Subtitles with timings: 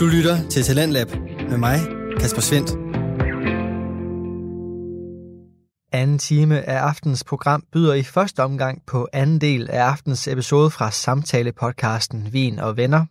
[0.00, 1.10] Du lytter til Talentlab
[1.50, 1.80] med mig,
[2.20, 2.70] Kasper Svendt.
[5.92, 10.70] Anden time af aftens program byder i første omgang på anden del af aftens episode
[10.70, 13.04] fra samtale-podcasten Vin og Venner.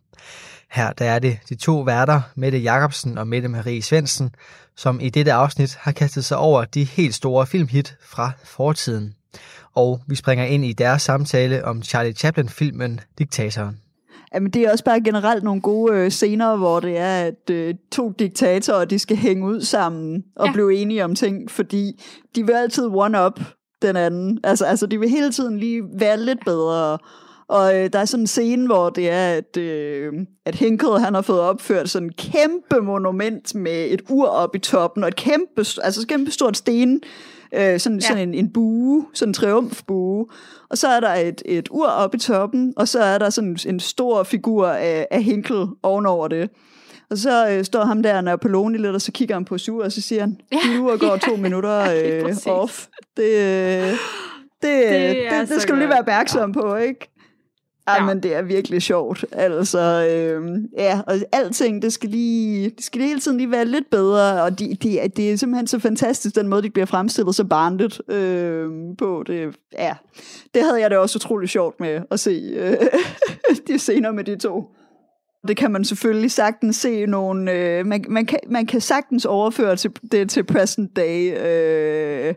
[0.71, 4.35] Her der er det de to værter, Mette Jacobsen og Mette Marie Svensen,
[4.77, 9.13] som i dette afsnit har kastet sig over de helt store filmhit fra fortiden.
[9.75, 13.88] Og vi springer ind i deres samtale om Charlie Chaplin-filmen Diktatoren.
[14.33, 17.75] Jamen, det er også bare generelt nogle gode øh, scener, hvor det er, at øh,
[17.91, 20.53] to diktatorer, de skal hænge ud sammen og ja.
[20.53, 22.03] blive enige om ting, fordi
[22.35, 23.39] de vil altid one-up
[23.81, 24.39] den anden.
[24.43, 26.97] Altså, altså, de vil hele tiden lige være lidt bedre.
[27.47, 30.13] Og øh, der er sådan en scene, hvor det er, at, øh,
[30.45, 34.59] at Henkel, han har fået opført sådan en kæmpe monument med et ur op i
[34.59, 37.01] toppen, og et kæmpe, altså kæmpe stort sten,
[37.53, 38.07] øh, sådan, ja.
[38.07, 40.27] sådan en, en bue, sådan en triumfbue.
[40.69, 43.57] Og så er der et, et ur oppe i toppen, og så er der sådan
[43.65, 46.49] en stor figur af, af Henkel ovenover det.
[47.09, 49.91] Og så øh, står ham der, Napoleon lidt, og så kigger han på sur, og
[49.91, 50.79] så siger han, ja.
[50.79, 52.85] ur går to minutter øh, off.
[53.17, 53.91] Det, øh,
[54.61, 56.61] det, det, det, det skal du lige være opmærksom ja.
[56.61, 57.18] på, ikke?
[57.95, 59.25] Ja, men det er virkelig sjovt.
[59.31, 63.89] Altså, øh, ja, og alting, det skal lige, det skal hele tiden lige være lidt
[63.89, 67.43] bedre, og de, de, det er simpelthen så fantastisk, den måde, de bliver fremstillet så
[67.43, 69.23] barnligt øh, på.
[69.27, 69.95] Det, ja,
[70.53, 72.77] det havde jeg det også utrolig sjovt med at se øh,
[73.67, 74.63] de scener med de to.
[75.47, 79.75] Det kan man selvfølgelig sagtens se nogle, øh, man, man, kan, man kan sagtens overføre
[79.75, 82.33] til, det til present day, øh,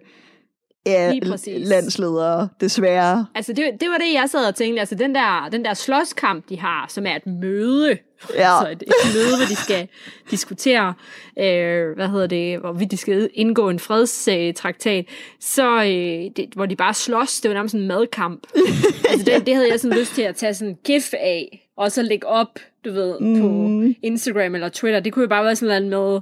[0.86, 1.12] Ja,
[1.46, 3.26] landsledere, desværre.
[3.34, 4.80] Altså, det, det var det, jeg sad og tænkte.
[4.80, 7.98] Altså, den der, den der slåskamp, de har, som er et møde.
[8.34, 8.58] Ja.
[8.62, 9.88] Altså, et, et møde, hvor de skal
[10.30, 10.94] diskutere,
[11.38, 15.06] øh, hvad hedder det, hvor vi de skal indgå en fredstraktat.
[15.40, 18.46] Så, øh, det, hvor de bare slås, det var nærmest en madkamp.
[19.10, 21.92] altså, det, det havde jeg sådan lyst til at tage sådan en gif af, og
[21.92, 23.40] så lægge op, du ved, mm.
[23.40, 25.00] på Instagram eller Twitter.
[25.00, 26.20] Det kunne jo bare være sådan noget med,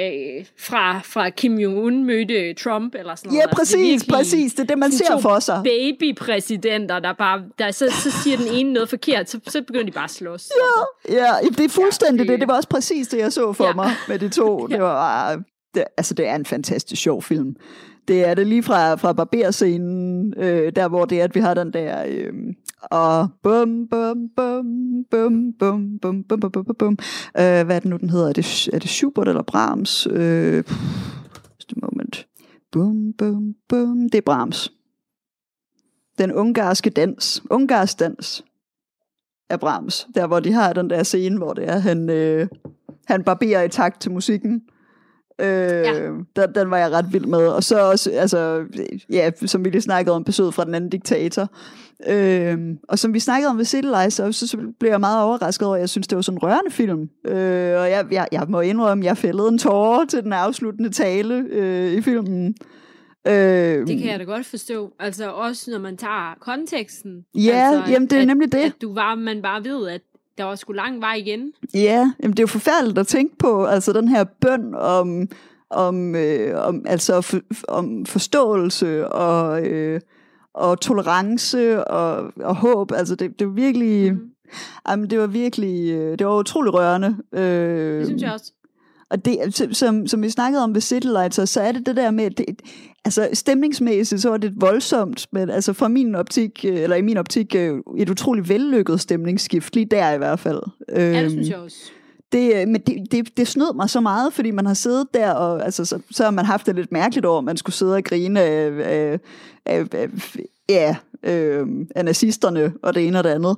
[0.00, 3.40] øh, fra, fra Kim Jong-un mødte Trump, eller sådan noget.
[3.40, 4.52] Ja, præcis, altså, det præcis.
[4.52, 5.62] Det er det, man ser for sig.
[5.64, 9.92] babypræsidenter, der bare, der, så, så siger den ene noget forkert, så, så begynder de
[9.92, 10.48] bare at slås.
[11.08, 12.40] Ja, ja det er fuldstændig ja, det.
[12.40, 13.72] Det var også præcis det, jeg så for ja.
[13.72, 14.66] mig med de to.
[14.78, 15.42] Det var,
[15.74, 17.56] det, altså, det er en fantastisk sjov film.
[18.08, 21.54] Det er det lige fra, fra barberscenen, øh, der hvor det er, at vi har
[21.54, 22.32] den der, øh,
[22.82, 24.64] og bum, bum, bum,
[25.10, 26.98] bum, bum, bum, bum, bum, bum, bum.
[27.38, 28.28] Øh, hvad er det nu, den hedder?
[28.28, 30.06] Er det, er det Schubert eller Brahms?
[30.10, 30.64] Øh,
[31.56, 32.26] just a moment.
[32.72, 34.08] Bum, bum, bum.
[34.12, 34.72] Det er Brahms.
[36.18, 37.42] Den ungarske dans.
[37.50, 38.44] Ungarsk dans
[39.50, 40.08] er Brahms.
[40.14, 42.48] Der, hvor de har den der scene, hvor det er, han, øh,
[43.06, 44.62] han barberer i takt til musikken.
[45.40, 46.10] Øh, ja.
[46.36, 47.46] den, den var jeg ret vild med.
[47.46, 48.64] Og så også, altså,
[49.10, 51.48] ja, som vi lige snakkede om, episode fra den anden diktator.
[52.08, 55.66] Øh, og som vi snakkede om ved City Lights, så, så blev jeg meget overrasket
[55.66, 57.08] over, at jeg synes, det var sådan en rørende film.
[57.26, 61.44] Øh, og jeg, jeg, jeg må indrømme, jeg fældede en tårer til den afsluttende tale
[61.50, 62.54] øh, i filmen.
[63.26, 64.92] Øh, det kan jeg da godt forstå.
[65.00, 67.24] Altså også når man tager konteksten.
[67.34, 68.58] Ja, altså, jamen det er at, nemlig det.
[68.58, 70.00] At du var, man bare ved, at
[70.38, 71.52] der var sgu lang vej igen.
[71.74, 75.28] Ja, jamen det er jo forfærdeligt at tænke på, altså den her bøn om,
[75.70, 77.38] om, øh, om, altså for,
[77.68, 80.00] om forståelse og, øh,
[80.54, 82.92] og tolerance og, og håb.
[82.92, 84.20] Altså det, det var virkelig, mm.
[84.88, 87.16] jamen det var virkelig, øh, det var utrolig rørende.
[87.32, 88.52] Øh, det synes jeg også.
[89.10, 92.10] Og det, som, som vi snakkede om ved City Lights, så er det det der
[92.10, 92.46] med, det,
[93.04, 97.16] altså stemningsmæssigt, så var det voldsomt, men altså fra min optik, øh, eller i min
[97.16, 100.60] optik, øh, et utroligt vellykket stemningsskift, lige der i hvert fald.
[100.88, 101.76] Ja, det synes jeg også.
[102.32, 105.30] Det, øh, men det, det, det snød mig så meget, fordi man har siddet der,
[105.32, 107.94] og altså, så, så har man haft det lidt mærkeligt over, at man skulle sidde
[107.94, 109.20] og grine af, af,
[109.66, 110.08] af, af,
[110.68, 113.56] ja, øh, af nazisterne og det ene og det andet.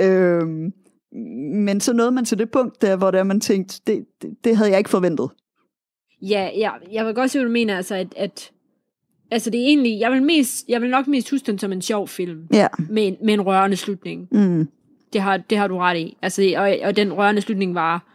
[0.00, 0.70] Øh,
[1.12, 4.56] men så nåede man til det punkt der, hvor der man tænkte, det, det, det
[4.56, 5.30] havde jeg ikke forventet.
[6.22, 8.50] Ja, ja, jeg vil godt se, hvad du mener, altså, at, at
[9.30, 11.82] altså det er egentlig, jeg vil, mest, jeg vil nok mest huske den som en
[11.82, 12.66] sjov film, ja.
[12.78, 14.28] med, med en rørende slutning.
[14.32, 14.68] Mm.
[15.12, 16.16] Det, har, det har du ret i.
[16.22, 18.06] Altså, og, og den rørende slutning var,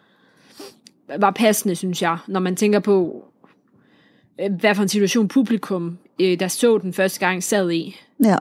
[1.19, 3.25] var passende, synes jeg, når man tænker på,
[4.41, 7.95] øh, hvad for en situation publikum, øh, der så den første gang, sad i.
[8.23, 8.37] Ja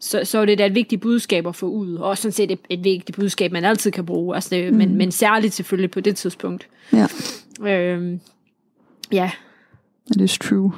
[0.00, 2.58] så, så er det da et vigtigt budskab at få ud, og sådan set et,
[2.70, 4.78] et vigtigt budskab, man altid kan bruge, altså det, mm.
[4.78, 6.68] men, men særligt selvfølgelig på det tidspunkt.
[6.92, 7.06] Ja.
[7.62, 8.20] Øhm,
[9.12, 9.30] ja.
[10.10, 10.72] It is true.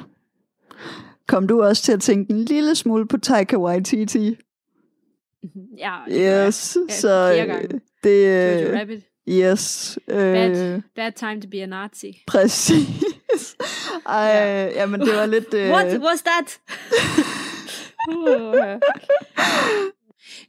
[1.27, 4.35] Kom du også til at tænke en lille smule på Taika Waititi?
[5.77, 7.31] Ja, yes, ja, så
[8.03, 9.03] det, Jojo Rabbit.
[9.29, 9.99] Yes.
[10.07, 12.23] Bad, uh, bad time to be a Nazi.
[12.27, 13.55] Præcis.
[14.05, 14.67] Ej, ja.
[14.81, 15.53] jamen det var lidt...
[15.53, 16.59] Uh, What was that?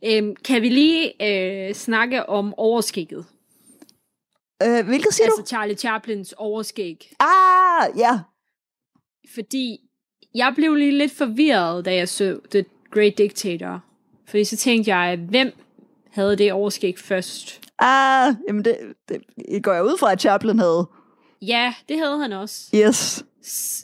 [0.04, 1.12] øhm, kan vi lige
[1.68, 3.26] øh, snakke om overskikket?
[4.62, 5.46] Øh, hvilket siger Altså du?
[5.46, 7.12] Charlie Chaplins overskæg.
[7.20, 8.20] Ah, ja.
[9.34, 9.78] Fordi
[10.34, 13.84] jeg blev lige lidt forvirret, da jeg så The Great Dictator.
[14.28, 15.52] Fordi så tænkte jeg, hvem
[16.10, 17.60] havde det overskæg først?
[17.78, 20.88] Ah, jamen det, det går jeg ud fra, at Chaplin havde.
[21.42, 22.76] Ja, det havde han også.
[22.76, 23.24] Yes.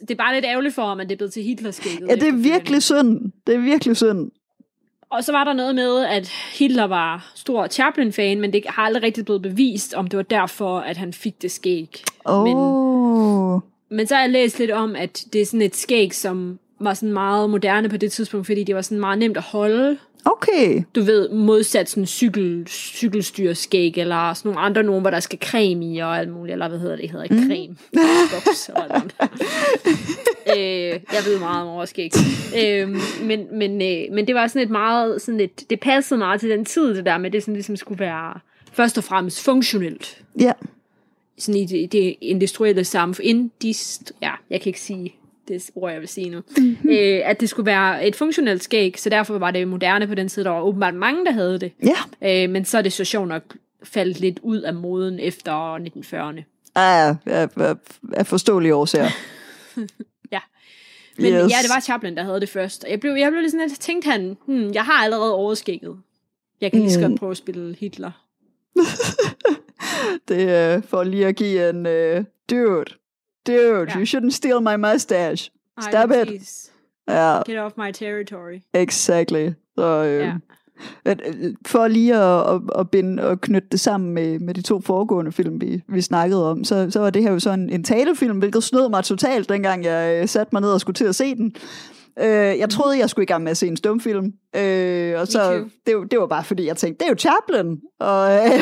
[0.00, 2.08] Det er bare lidt ærgerligt for ham, at det er blevet til Hitlerskægget.
[2.08, 3.32] Ja, det er virkelig synd.
[3.46, 4.30] Det er virkelig synd.
[5.10, 9.02] Og så var der noget med, at Hitler var stor Chaplin-fan, men det har aldrig
[9.02, 12.02] rigtig blevet bevist, om det var derfor, at han fik det skæg.
[12.26, 12.44] Åh.
[12.44, 13.60] Men, Oh.
[13.90, 16.94] men så har jeg læst lidt om, at det er sådan et skæg, som var
[16.94, 19.98] sådan meget moderne på det tidspunkt, fordi det var sådan meget nemt at holde.
[20.26, 20.82] Okay.
[20.94, 25.94] Du ved, modsat sådan cykel, cykelstyrskæg, eller sådan nogle andre nogen, hvor der skal creme
[25.94, 27.76] i og alt muligt, eller hvad hedder det, det hedder ikke creme.
[28.44, 28.70] Boks
[30.56, 32.10] øh, jeg ved meget om overskæg.
[32.58, 32.88] Øh,
[33.22, 36.50] men, men, øh, men det var sådan et meget, sådan et, det passede meget til
[36.50, 38.40] den tid, det der med, det sådan ligesom skulle være
[38.72, 40.22] først og fremmest funktionelt.
[40.40, 40.52] Ja.
[41.38, 43.26] Sådan i det, det industrielle samfund.
[43.26, 45.14] Indist, ja, jeg kan ikke sige
[45.48, 46.40] det ord, jeg vil sige nu.
[46.58, 46.90] Mm-hmm.
[46.90, 50.28] Øh, at det skulle være et funktionelt skæg, så derfor var det moderne på den
[50.28, 50.44] tid.
[50.44, 51.72] Der var åbenbart mange, der havde det.
[52.22, 52.44] Ja.
[52.44, 53.42] Øh, men så er det så sjovt nok
[53.82, 56.42] faldt lidt ud af moden efter 1940'erne.
[56.74, 57.74] Ah, af, af,
[58.12, 59.08] af forståelige årsager.
[60.32, 60.40] Ja.
[61.18, 61.32] Men yes.
[61.32, 62.84] Ja, det var Chaplin, der havde det først.
[62.84, 65.96] Og jeg blev, jeg blev lidt sådan lidt, tænkte han, hmm, jeg har allerede overskægget.
[66.60, 67.06] Jeg kan lige så Mm.
[67.08, 68.10] godt prøve at spille Hitler.
[70.28, 71.86] Det er for lige at give en...
[71.86, 72.84] Uh, dude,
[73.46, 73.96] dude, Ja.
[73.96, 75.50] you shouldn't steal my mustache.
[75.80, 76.26] Stop it.
[76.26, 76.70] please,
[77.08, 78.60] Ja, Get off my territory.
[78.74, 79.50] exactly.
[79.78, 80.32] Så, øh,
[81.04, 84.62] at, øh, for lige at, at, at, binde, og knytte det sammen med, med de
[84.62, 87.84] to foregående film, vi, vi snakkede om, så, så var det her jo sådan en
[87.84, 91.14] talefilm, hvilket snød mig totalt, dengang jeg øh, satte mig ned og skulle til at
[91.14, 91.54] se den.
[92.20, 94.24] Øh, jeg troede, jeg skulle i gang med at se en stumfilm,
[94.56, 97.78] øh, og så det, var- det var bare fordi, jeg tænkte, det er jo Chaplin.
[98.00, 98.60] Og, øh,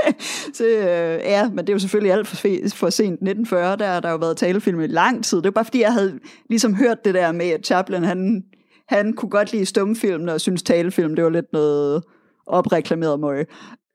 [0.56, 2.36] så, øh, ja, men det er jo selvfølgelig alt for,
[2.74, 3.12] for sent.
[3.12, 5.36] 1940, der har der jo været talefilm i lang tid.
[5.36, 6.18] Det var bare fordi, jeg havde
[6.50, 8.42] ligesom hørt det der med, at Chaplin, han,
[8.88, 12.02] han kunne godt lide stumfilm, og synes talefilm, det var lidt noget
[12.46, 13.46] opreklameret møg.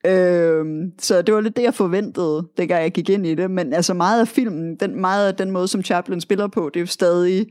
[0.06, 3.51] Øhm, så det var lidt det, jeg forventede, dengang jeg gik ind i det.
[3.51, 6.80] Men altså meget af filmen, den, meget af den måde, som Chaplin spiller på, det
[6.80, 7.45] er jo stadig,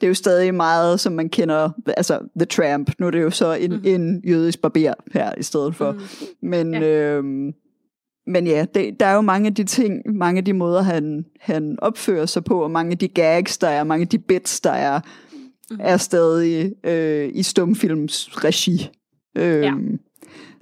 [0.00, 2.90] det er jo stadig meget, som man kender, altså The Tramp.
[2.98, 3.80] Nu er det jo så en, mm.
[3.84, 5.92] en jødisk barber her i stedet for.
[5.92, 6.00] Mm.
[6.48, 6.80] Men, Ja.
[6.80, 7.52] øhm,
[8.26, 11.24] men ja, det, der er jo mange af de ting, mange af de måder, han,
[11.40, 14.60] han opfører sig på, og mange af de gags, der er, mange af de bits,
[14.60, 15.00] der er,
[15.70, 15.76] mm.
[15.80, 18.90] er stadig øh, i stumfilms regi.
[19.38, 19.72] Øhm, Ja.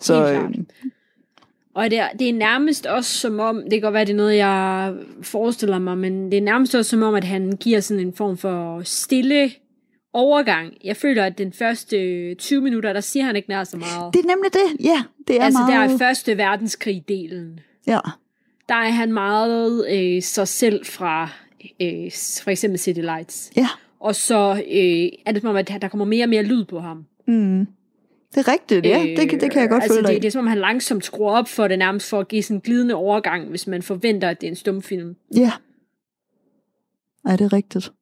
[0.00, 0.66] Så øhm,
[1.74, 4.16] Og det er, det er nærmest også som om, det kan godt være, det er
[4.16, 8.06] noget, jeg forestiller mig, men det er nærmest også som om, at han giver sådan
[8.06, 9.50] en form for stille
[10.12, 10.72] overgang.
[10.84, 14.14] Jeg føler, at den første 20 minutter, der siger han ikke nær så meget.
[14.14, 14.84] det er nemlig det.
[14.84, 15.88] Ja, det er altså, meget...
[15.88, 17.60] der er første verdenskrig-delen.
[17.86, 17.98] ja.
[18.68, 21.28] Der er han meget øh, sig selv fra
[21.80, 22.10] øh,
[22.42, 23.52] for eksempel City Lights.
[23.56, 23.68] ja.
[24.00, 26.80] Og så øh, er det som om, at der kommer mere og mere lyd på
[26.80, 27.04] ham.
[27.26, 27.66] Mm.
[28.34, 28.98] Det er rigtigt, ja.
[29.16, 30.58] Det, kan- det kan jeg godt altså, følge dig det, det er som om, han
[30.58, 33.82] langsomt skruer op for det nærmest for at give sådan en glidende overgang, hvis man
[33.82, 35.16] forventer, at det er en stumfilm.
[35.36, 35.52] Ja.
[37.26, 37.92] Ej, det er rigtigt.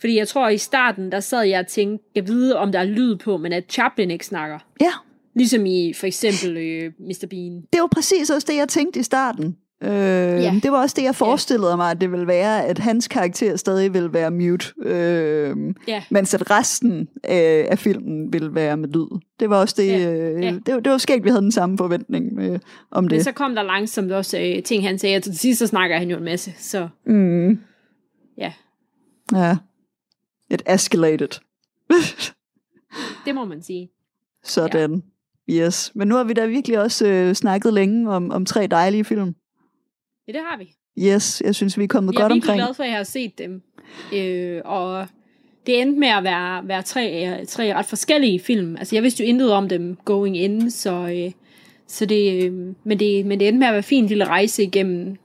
[0.00, 2.84] Fordi jeg tror, i starten, der sad jeg og tænkte, jeg ved, om der er
[2.84, 4.58] lyd på, men at Chaplin ikke snakker.
[4.80, 4.92] Ja,
[5.36, 7.26] Ligesom i for eksempel øh, Mr.
[7.30, 7.62] Bean.
[7.72, 9.56] det var præcis også det, jeg tænkte i starten.
[9.82, 10.60] Øh, Ja.
[10.62, 13.94] Det var også det, jeg forestillede mig, at det ville være, at hans karakter stadig
[13.94, 15.56] ville være mute, øh,
[15.88, 16.02] Ja.
[16.10, 19.20] mens at resten øh, af filmen ville være med lyd.
[19.40, 20.12] Det var også det, Ja.
[20.12, 20.50] øh, Ja.
[20.66, 22.58] det, var, det var skægt, vi havde den samme forventning med,
[22.90, 23.24] om Men det.
[23.24, 26.10] så kom der langsomt også øh, ting, han sagde, og til sidst så snakker han
[26.10, 26.52] jo en masse.
[26.58, 27.58] Så Mm.
[28.38, 28.52] ja,
[29.32, 29.56] Ja.
[30.50, 31.40] It escalated.
[33.26, 33.90] det må man sige.
[34.44, 35.02] Sådan.
[35.50, 35.92] Yes.
[35.94, 39.34] Men nu har vi da virkelig også øh, snakket længe om, om tre dejlige film.
[40.28, 40.74] Ja, det har vi.
[40.98, 42.66] Yes, jeg synes, vi er kommet Jeg er godt virkelig omkring.
[42.66, 43.62] glad for, at jeg har set dem.
[44.14, 45.06] Øh, og
[45.66, 48.76] det endte med at være, være tre, tre ret forskellige film.
[48.76, 51.32] Altså, jeg vidste jo intet om dem going in, så, øh,
[51.86, 52.52] så det, øh,
[52.84, 55.16] men, det, men det endte med at være en fin lille rejse igennem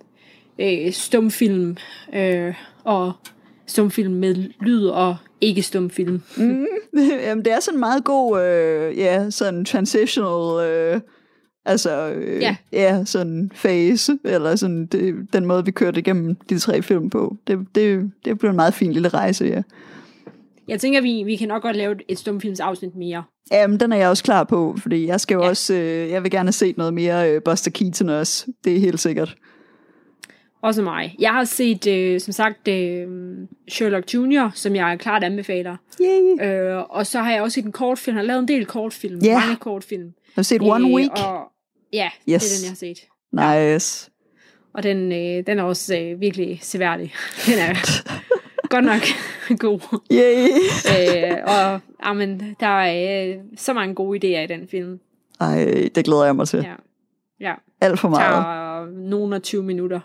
[0.60, 1.78] øh, stumfilm
[2.14, 2.54] øh,
[2.84, 3.14] og
[3.66, 6.22] stumfilm med lyd og ikke stumfilm.
[6.38, 6.66] Mm,
[7.26, 11.02] jamen, det er sådan en meget god, øh, ja, sådan transitional, øh,
[11.70, 12.56] altså, øh, Ja.
[12.74, 17.36] ja, sådan phase, eller sådan det, den måde, vi kørte igennem de tre film på.
[17.48, 19.62] Det, det, det blev en meget fin lille rejse, ja.
[20.68, 23.24] Jeg tænker, vi, vi kan nok godt lave et stumfilmsafsnit mere.
[23.52, 25.50] Jamen, den er jeg også klar på, fordi jeg skal jo Ja.
[25.50, 28.46] også, øh, jeg vil gerne set noget mere øh, Buster Keaton også.
[28.64, 29.36] Det er helt sikkert.
[30.62, 31.16] Også mig.
[31.20, 33.08] Jeg har set, øh, som sagt, øh,
[33.70, 35.76] Sherlock Jr., som jeg klart anbefaler.
[36.02, 36.48] Yay.
[36.48, 38.16] Øh, og så har jeg også set en kortfilm.
[38.18, 39.20] Han har lavet en del kortfilm.
[39.24, 39.40] Ja.
[39.40, 40.14] Mange kortfilm.
[40.36, 41.12] Har du set One Øh, Week?
[41.12, 41.52] Og,
[41.94, 42.44] ja, Yes.
[42.44, 43.74] det er den, jeg har set.
[43.74, 44.12] Nice.
[44.74, 47.14] Og den, øh, den er også øh, virkelig seværdig.
[47.48, 47.74] Den er
[48.70, 49.02] godt nok
[49.66, 50.00] god.
[50.12, 50.48] Yay!
[51.32, 55.00] øh, og amen, der er øh, så mange gode idéer i den film.
[55.42, 56.60] Ej, det glæder jeg mig til.
[56.60, 56.74] Ja.
[57.40, 58.44] Ja, Alt for det meget.
[58.44, 60.00] tager nogle af 20 minutter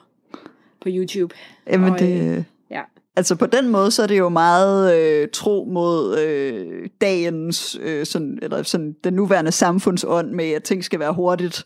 [0.81, 1.35] på YouTube.
[1.71, 2.81] Jamen, og, det, Ja.
[3.17, 8.07] altså på den måde, så er det jo meget øh, tro mod øh, dagens, øh,
[8.07, 11.65] sådan, eller sådan den nuværende samfundsånd med, at ting skal være hurtigt.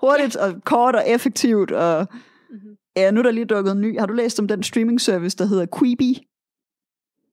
[0.00, 1.70] Hurtigt og kort og effektivt.
[1.72, 2.06] Og,
[2.50, 2.58] Mhm.
[2.96, 3.98] ja, nu er der lige dukket en ny.
[3.98, 6.26] Har du læst om den streaming service, der hedder Quibi?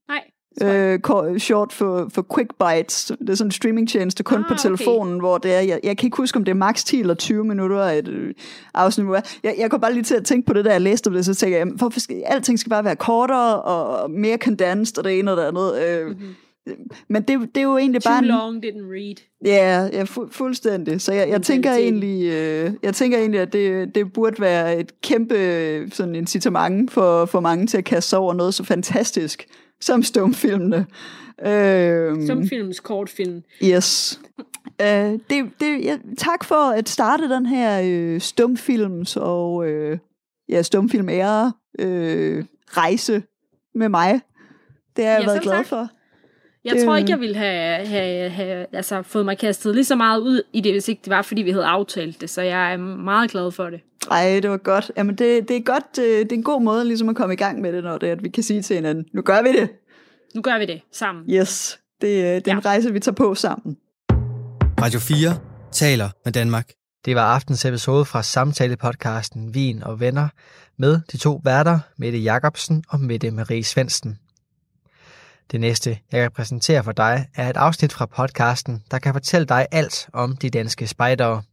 [0.07, 0.23] Nej.
[0.63, 3.11] Øh, short for, for Quick Bites.
[3.19, 4.61] Det er sådan en streamingtjeneste kun Ah, på okay.
[4.61, 7.13] telefonen, hvor det er, jeg, jeg kan ikke huske, om det er maks 10 eller
[7.13, 8.33] 20 minutter af et øh,
[8.73, 9.07] afsnit.
[9.43, 11.25] Jeg, jeg, kom bare lige til at tænke på det, da jeg læste om det,
[11.25, 15.03] så tænker jeg, jamen, hvorfor skal, alting skal bare være kortere og mere condensed og
[15.03, 15.81] det ene og det andet.
[15.83, 16.35] Øh, Mhm.
[17.07, 18.19] Men det, det er jo egentlig Too bare...
[18.19, 19.15] en- long didn't read.
[19.45, 21.01] Ja, ja fu- fuldstændig.
[21.01, 25.01] Så jeg, jeg tænker egentlig, øh, jeg tænker egentlig, at det, det burde være et
[25.01, 29.47] kæmpe øh, sådan incitament for, for mange til at kaste sig over noget så fantastisk
[29.81, 30.85] som stumfilmene.
[31.45, 33.43] Øh, Som films kortfilm.
[33.63, 34.19] Yes.
[34.81, 34.87] Øh,
[35.29, 39.97] det, det, ja, tak for at starte den her øh, stumfilms og øh,
[40.49, 43.23] ja, stumfilm ære øh, rejse
[43.75, 44.21] med mig.
[44.95, 45.65] Det har jeg Ja, været glad tak.
[45.65, 45.89] for.
[46.65, 49.95] Jeg Det- tror ikke, jeg ville have, have, have altså, fået mig kastet lige så
[49.95, 52.29] meget ud i det, hvis ikke det var, fordi vi havde aftalt det.
[52.29, 53.79] Så jeg er meget glad for det.
[54.11, 54.91] Ej, det var godt.
[54.97, 55.99] Jamen, det, det er godt.
[55.99, 58.09] øh, Det er en god måde ligesom at komme i gang med det, når det
[58.09, 59.69] er, at vi kan sige til hinanden, nu gør vi det.
[60.35, 61.23] Nu gør vi det sammen.
[61.29, 61.79] Yes.
[62.01, 62.53] Det, øh, det er Ja.
[62.53, 63.77] en rejse, vi tager på sammen.
[64.81, 65.37] Radio 4
[65.71, 66.69] taler med Danmark.
[67.05, 70.27] Det var aftens episode fra samtalepodcasten Vin og Venner
[70.77, 74.17] med de to værter, Mette Jacobsen og Mette Marie Svendsen.
[75.51, 79.47] Det næste, jeg kan præsentere for dig, er et afsnit fra podcasten, der kan fortælle
[79.47, 81.43] dig alt om de danske spejdere.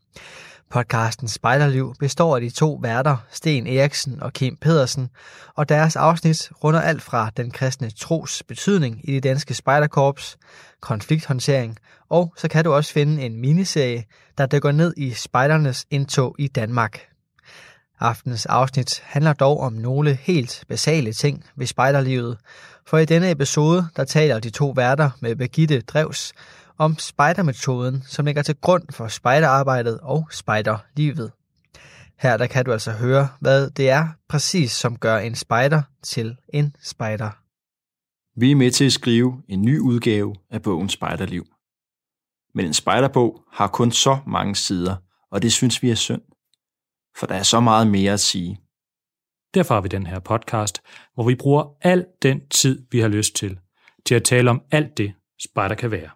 [0.70, 5.10] Podcasten Spejderliv består af de to værter, Sten Eriksen og Kim Pedersen,
[5.56, 10.38] og deres afsnit runder alt fra den kristne tros betydning i de danske spejderkorps,
[10.80, 11.78] konflikthåndtering,
[12.08, 14.04] og så kan du også finde en miniserie,
[14.38, 17.09] der dykker ned i spejdernes indtog i Danmark.
[18.00, 22.38] Aftens afsnit handler dog om nogle helt basale ting ved spejderlivet,
[22.86, 26.32] for i denne episode, der taler de to værter med Birgitte Drevs
[26.78, 31.32] om spejdermetoden, som ligger til grund for spejderarbejdet og spejderlivet.
[32.18, 36.36] Her der kan du altså høre, hvad det er præcis, som gør en spejder til
[36.48, 37.30] en spejder.
[38.40, 41.46] Vi er med til at skrive en ny udgave af bogen Spejderliv.
[42.54, 44.96] Men en spejderbog har kun så mange sider,
[45.30, 46.22] og det synes vi er synd.
[47.16, 48.60] For der er så meget mere at sige.
[49.54, 50.82] Derfor har vi den her podcast,
[51.14, 53.58] hvor vi bruger al den tid, vi har lyst til,
[54.06, 56.10] til at tale om alt det, spejder kan være.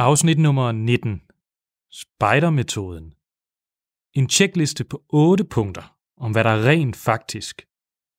[0.00, 1.22] Afsnit nummer 19.
[1.90, 3.14] Spejdermetoden.
[4.14, 7.67] En tjekliste på 8 punkter om, hvad der rent faktisk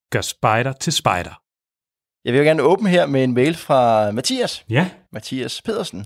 [0.09, 1.41] gør spejder til spejder.
[2.25, 6.05] Jeg vil jo gerne åbne her med en mail fra Mathias, Ja, Mathias Pedersen,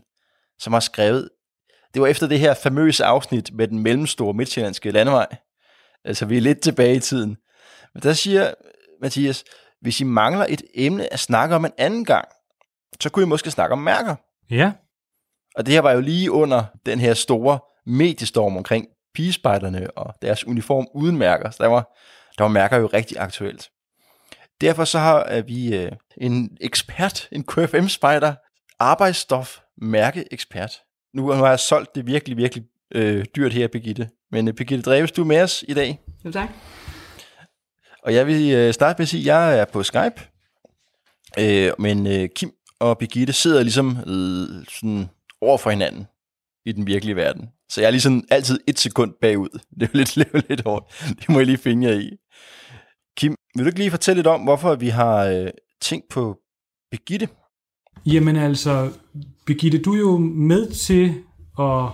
[0.59, 1.29] som har skrevet,
[1.93, 5.27] det var efter det her famøse afsnit med den mellemstore midtjyllandske landevej.
[6.05, 7.37] Altså, vi er lidt tilbage i tiden.
[7.93, 8.53] Men der siger
[9.01, 9.43] Mathias,
[9.81, 12.27] hvis I mangler et emne at snakke om en anden gang,
[13.01, 14.15] så kunne I måske snakke om mærker.
[14.49, 14.71] ja,
[15.55, 20.47] Og det her var jo lige under den her store mediestorm omkring pigespejderne og deres
[20.47, 21.49] uniform uden mærker.
[21.49, 21.95] Så der var,
[22.37, 23.69] der var mærker jo rigtig aktuelt.
[24.63, 28.35] Derfor så har vi øh, en ekspert, en KFM-spejder,
[28.79, 30.71] arbejdsstof mærkeekspert.
[31.13, 32.65] Nu, nu har jeg solgt det virkelig, virkelig
[32.95, 34.09] øh, dyrt her, Birgitte.
[34.31, 35.99] Men øh, Birgitte Dreves, du er med os i dag.
[36.25, 36.49] Jo, tak.
[38.03, 40.21] Og jeg vil øh, starte med at sige, at jeg er på Skype.
[41.39, 45.09] Øh, men øh, Kim og Birgitte sidder ligesom øh, sådan
[45.41, 46.07] over for hinanden
[46.65, 47.49] i den virkelige verden.
[47.69, 49.59] Så jeg er ligesom altid et sekund bagud.
[49.79, 50.85] Det er jo lidt, jo lidt hårdt.
[51.19, 52.17] Det må jeg lige finde jer i.
[53.55, 55.47] Vil du ikke lige fortælle lidt om, hvorfor vi har øh,
[55.81, 56.37] tænkt på
[56.91, 57.27] Birgitte?
[58.05, 58.91] Jamen altså,
[59.45, 61.13] Birgitte, du er jo med til
[61.59, 61.89] at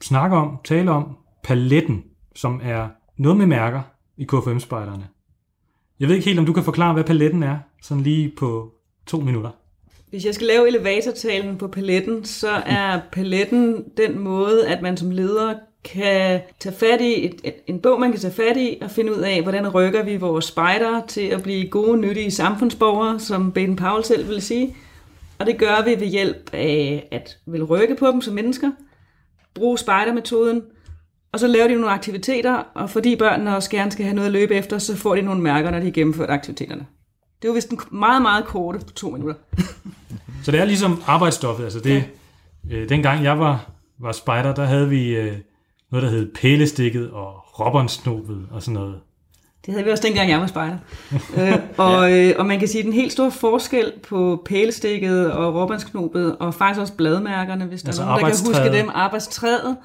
[0.00, 2.04] snakke om, tale om paletten,
[2.36, 3.82] som er noget med mærker
[4.16, 5.08] i KFM-spejderne.
[6.00, 8.72] Jeg ved ikke helt, om du kan forklare, hvad paletten er, sådan lige på
[9.06, 9.50] to minutter.
[10.10, 15.10] Hvis jeg skal lave elevatortalen på paletten, så er paletten den måde, at man som
[15.10, 18.90] leder kan tage fat i et, et, en bog, man kan tage fat i og
[18.90, 23.52] finde ud af, hvordan rykker vi vores spejdere til at blive gode, nyttige samfundsborgere, som
[23.52, 24.76] Baden Powell selv vil sige.
[25.38, 28.70] Og det gør vi ved hjælp af at vil rykke på dem som mennesker,
[29.54, 30.62] bruge spejdermetoden,
[31.32, 34.32] og så laver de nogle aktiviteter, og fordi børnene også gerne skal have noget at
[34.32, 36.86] løbe efter, så får de nogle mærker, når de har gennemført aktiviteterne.
[37.42, 39.34] Det var vist en meget, meget korte på to minutter.
[40.44, 41.64] Så det er ligesom arbejdsstoffet.
[41.64, 42.04] Altså det,
[42.70, 42.76] ja.
[42.76, 45.32] øh, dengang jeg var, var spejder, der havde vi øh,
[45.92, 48.94] noget, der hed pælestikket og robbonsnobet og sådan noget.
[49.66, 50.78] Det havde vi også dengang, jeg var spejder.
[51.38, 55.54] øh, og, øh, og man kan sige, at den helt store forskel på pælestikket og
[55.54, 59.76] råbåndsknopet, og faktisk også bladmærkerne, hvis der Altså er nogen, der kan huske dem, arbejdstræet,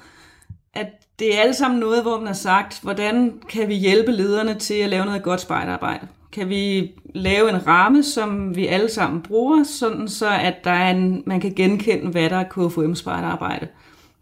[0.74, 0.86] at
[1.18, 4.74] det er alle sammen noget, hvor man har sagt, hvordan kan vi hjælpe lederne til
[4.74, 6.06] at lave noget godt spejderarbejde?
[6.32, 10.90] Kan vi lave en ramme, som vi alle sammen bruger, sådan så at der er
[10.90, 13.68] en, man kan genkende, hvad der er KFUM-spejderarbejde?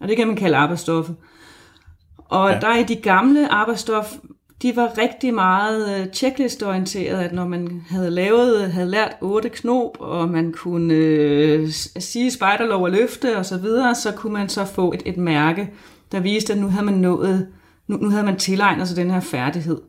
[0.00, 1.16] Og det kan man kalde arbejdsstoffet.
[2.28, 2.61] Og ja.
[2.61, 4.14] der er de gamle arbejdsstof,
[4.62, 10.00] de var rigtig meget øh, checklistorienteret, at når man havde lavet, havde lært otte knop,
[10.00, 11.68] og man kunne øh,
[11.99, 15.71] sige spejderlov og løfte og så videre, så kunne man så få et, et mærke,
[16.12, 17.49] der viste, at nu havde man nået,
[17.87, 19.80] nu, nu havde man tilegnet sig den her færdighed.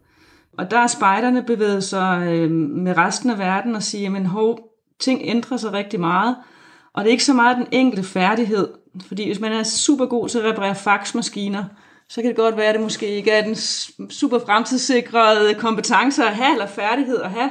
[0.57, 4.59] Og der er spejderne bevæget sig øh, med resten af verden og sige, men hov,
[4.99, 6.35] ting ændrer sig rigtig meget,
[6.93, 8.67] og det er ikke så meget den enkelte færdighed,
[9.07, 11.63] fordi hvis man er super god til at reparere faxmaskiner,
[12.09, 13.55] så kan det godt være, at det måske ikke er den
[14.11, 17.49] super fremtidssikrede kompetence at have, eller færdighed at have.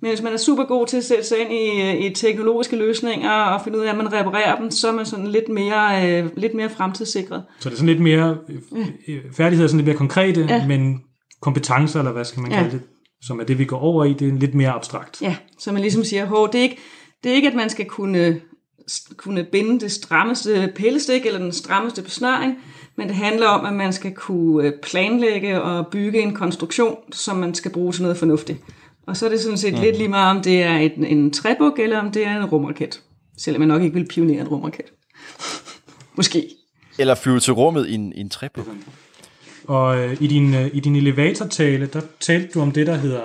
[0.00, 3.30] Men hvis man er super god til at sætte sig ind i, i teknologiske løsninger
[3.30, 6.30] og finde ud af, at man reparerer dem, så er man sådan lidt mere, øh,
[6.36, 7.42] lidt mere fremtidssikret.
[7.60, 10.54] Så det er sådan lidt mere, øh, øh, færdigheder er sådan lidt mere konkrete, ja.
[10.56, 10.66] Ja.
[10.66, 11.00] men
[11.42, 12.56] kompetencer, eller hvad skal man Ja.
[12.56, 12.82] kalde det,
[13.22, 15.22] som er det, vi går over i, det er lidt mere abstrakt.
[15.22, 16.78] Ja, så man ligesom siger, hov, det er ikke,
[17.24, 18.40] det er ikke at man skal kunne,
[19.16, 22.58] kunne binde det strammeste pillestik eller den strammeste besnøring,
[22.96, 27.36] men det handler om, at man skal kunne øh, planlægge og bygge en konstruktion, som
[27.36, 28.58] man skal bruge til noget fornuftigt.
[29.06, 31.78] Og så er det sådan set lidt lige meget, om det er en, en træbuk,
[31.78, 33.02] eller om det er en rumraket.
[33.38, 34.86] Selvom man nok ikke vil pionere en rumraket.
[36.16, 36.48] Måske.
[36.98, 38.66] Eller flyve til rummet i en, i en træbuk.
[39.64, 43.22] Og øh, i, din, øh, i din elevatortale, der talte du om det, der hedder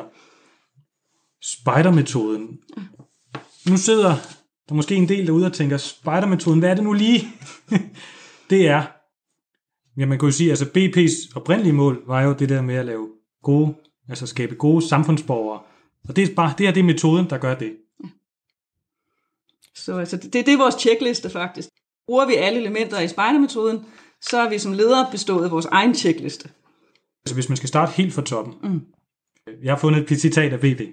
[1.44, 2.60] spidermetoden.
[3.70, 4.16] Nu sidder
[4.70, 7.28] der måske en del derude og tænker, spidermetoden, hvad er det nu lige?
[8.50, 8.84] det er,
[9.98, 12.86] ja man kan jo sige, altså BP's oprindelige mål var jo det der med at
[12.86, 13.10] lave
[13.44, 13.76] gode,
[14.10, 15.60] altså skabe gode samfundsborgere.
[16.10, 17.78] Og det er bare, det her det er metoden, der gør det.
[19.76, 21.70] Så altså, det, det er vores checkliste faktisk.
[22.08, 23.86] Bruger vi alle elementer i spejdermetoden,
[24.22, 26.50] så har vi som ledere bestået vores egen checkliste.
[27.26, 28.54] Altså hvis man skal starte helt fra toppen.
[28.64, 28.82] Mm.
[29.64, 30.88] Jeg har fundet et citat af VV.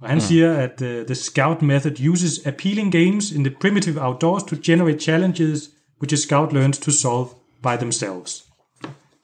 [0.00, 0.20] Og han mm.
[0.20, 4.98] siger, at uh, the scout method uses appealing games in the primitive outdoors to generate
[4.98, 7.26] challenges which a scout learns to solve
[7.62, 8.44] by themselves.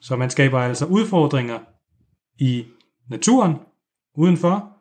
[0.01, 1.59] Så man skaber altså udfordringer
[2.39, 2.65] i
[3.09, 3.55] naturen,
[4.17, 4.77] udenfor,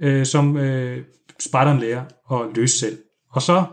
[0.00, 1.04] øh, som øh,
[1.40, 2.98] spejderen lærer at løse selv.
[3.30, 3.64] Og så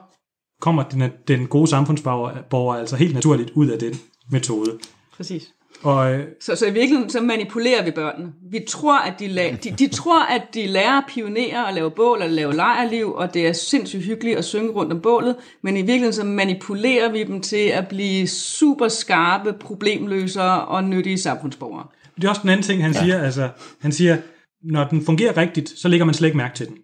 [0.61, 3.93] kommer den, den gode samfundsborger altså helt naturligt ud af den
[4.31, 4.79] metode.
[5.13, 5.53] Præcis.
[5.83, 8.33] Og øh, Så, så i virkeligheden så manipulerer vi børnene.
[8.51, 11.91] Vi tror, at de, la- de, de tror, at de lærer at pionere og lave
[11.91, 15.77] bål og lave lejrliv, og det er sindssygt hyggeligt at synge rundt om bålet, men
[15.77, 21.87] i virkeligheden så manipulerer vi dem til at blive super skarpe problemløsere og nyttige samfundsborgere.
[22.15, 22.99] Det er også den anden ting, han ja.
[23.03, 23.21] siger.
[23.23, 23.49] Altså,
[23.81, 24.17] han siger,
[24.63, 26.77] når den fungerer rigtigt, så lægger man slet ikke mærke til den.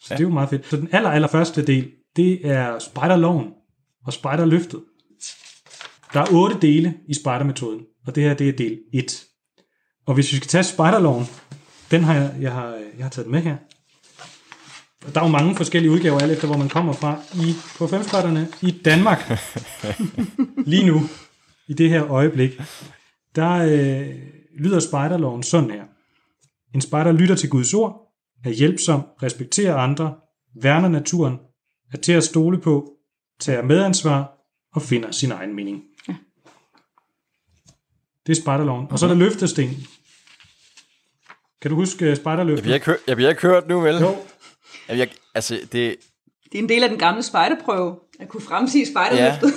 [0.00, 0.14] Så ja.
[0.16, 0.66] det er jo meget fedt.
[0.66, 3.46] Så den aller, aller første del, det er spejderloven
[4.06, 4.80] og spejderløftet.
[6.12, 9.24] Der er otte dele i spejdermetoden, og det her det er del 1.
[10.06, 11.24] Og hvis vi skal tage spejderloven,
[11.90, 13.56] den har jeg, jeg, har, jeg har taget den med her.
[15.06, 17.86] Og Der er jo mange forskellige udgaver, alt efter hvor man kommer fra, i på
[17.86, 19.32] femspejderne i Danmark.
[20.72, 21.00] Lige nu,
[21.68, 22.60] i det her øjeblik,
[23.34, 24.14] der øh,
[24.58, 25.84] lyder spejderloven sådan her.
[26.74, 28.08] En spejder lytter til Guds ord,
[28.44, 30.14] er hjælpsom, respekterer andre,
[30.62, 31.38] værner naturen,
[31.92, 32.92] er til at stole på,
[33.40, 34.38] tager medansvar
[34.74, 35.82] og finder sin egen mening.
[38.28, 38.86] Det er spejderloven.
[38.90, 39.86] Og så er der løftesten.
[41.62, 42.62] Kan du huske øh, Jeg spejderløftet?
[42.62, 43.94] bliver ikke, hørt, jeg bliver ikke hørt nu, vel?
[44.00, 44.16] Jo,
[44.88, 45.96] jeg, altså, det, Det
[46.54, 49.52] er en del af den gamle spejderprøve, at kunne fremsige spejderløftet.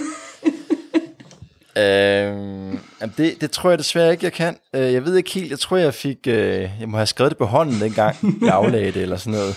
[1.77, 4.57] øh, jamen det, det tror jeg desværre ikke, jeg kan.
[4.75, 6.17] Øh, jeg ved ikke helt, jeg tror, jeg fik...
[6.27, 6.33] Øh,
[6.79, 9.55] jeg må have skrevet det på hånden dengang, jeg aflagde det, eller sådan noget.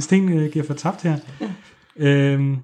[0.00, 1.16] Sten øh, giver for tabt her.
[1.96, 2.56] Øhm,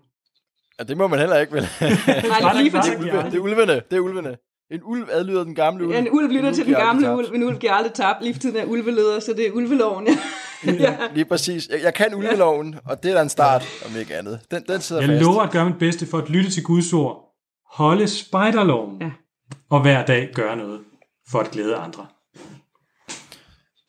[0.79, 1.63] Ja, det må man heller ikke, vel?
[1.81, 2.99] Nej, lige for det.
[3.33, 4.37] det er ulvene, det er ulvene.
[4.71, 5.97] En ulv adlyder den gamle ulv.
[5.97, 8.23] En ulv lytter til den giver aldrig gamle ulv, en ulv giver aldrig tabt.
[8.23, 10.09] Lige for tiden er ulveleder, så det er ulveloven.
[10.67, 10.73] Ja.
[10.73, 10.97] ja.
[11.15, 11.69] Lige præcis.
[11.69, 14.41] Jeg, jeg kan ulveloven, og det er da en start, om ikke andet.
[14.51, 15.23] Den, den sidder jeg fast.
[15.23, 17.35] lover at gøre mit bedste for at lytte til Guds ord,
[17.73, 19.11] holde spejderloven, Ja.
[19.71, 20.81] og hver dag gøre noget
[21.31, 22.07] for at glæde andre.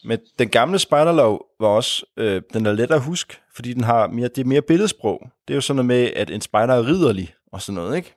[0.04, 4.08] Men den gamle spejderlov var også, øh, den er let at huske, fordi den har
[4.08, 5.20] mere, det er mere billedsprog.
[5.48, 8.16] Det er jo sådan noget med, at en spejder er ridderlig og sådan noget, ikke?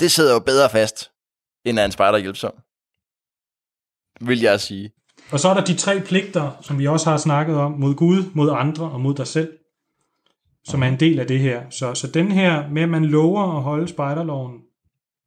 [0.00, 1.10] Det sidder jo bedre fast,
[1.64, 2.52] end at en spejder er hjælpsom.
[4.20, 4.92] Vil jeg sige.
[5.32, 8.24] Og så er der de tre pligter, som vi også har snakket om, mod Gud,
[8.34, 9.52] mod andre og mod dig selv,
[10.64, 11.62] som er en del af det her.
[11.70, 14.60] Så, så den her med, at man lover at holde spejderloven,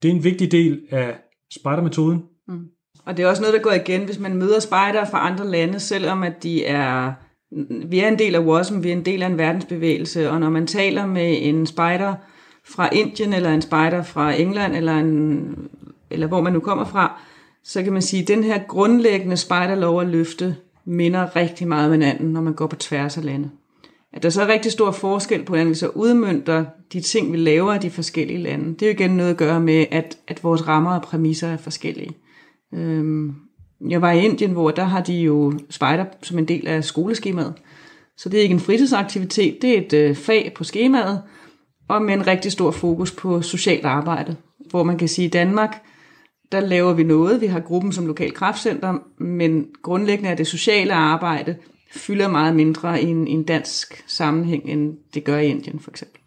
[0.02, 1.18] det er en vigtig del af
[1.60, 2.24] spejdermetoden.
[3.06, 5.80] Og det er også noget, der går igen, hvis man møder spejdere fra andre lande,
[5.80, 7.14] selvom at de er...
[7.90, 10.50] Vi er en del af WASM, vi er en del af en verdensbevægelse, og når
[10.50, 12.16] man taler med en spejder
[12.66, 15.56] fra Indien, eller en spejder fra England, eller, en,
[16.10, 17.22] eller hvor man nu kommer fra,
[17.64, 21.92] så kan man sige, at den her grundlæggende spejderlov at løfte minder rigtig meget om
[21.92, 23.50] hinanden, når man går på tværs af lande.
[24.14, 27.38] At der så er rigtig stor forskel på, hvordan vi så udmyndter de ting, vi
[27.38, 28.74] laver i de forskellige lande.
[28.74, 31.58] Det er jo igen noget at gøre med, at, at vores rammer og præmisser er
[31.58, 32.12] forskellige.
[32.74, 33.36] Øhm,
[33.90, 37.54] jeg var i Indien, hvor der har de jo spejder som en del af skoleskemaet.
[38.18, 41.22] Så det er ikke en fritidsaktivitet, det er et øh, fag på skemaet,
[41.88, 44.36] og med en rigtig stor fokus på socialt arbejde.
[44.70, 45.84] Hvor man kan sige, at Danmark,
[46.52, 47.42] der laver vi noget.
[47.42, 51.56] Vi har gruppen som lokal kraftcenter, men grundlæggende er det sociale arbejde
[51.96, 55.92] fylder meget mindre i en, i en dansk sammenhæng, end det gør i Indien for
[55.92, 56.22] eksempel.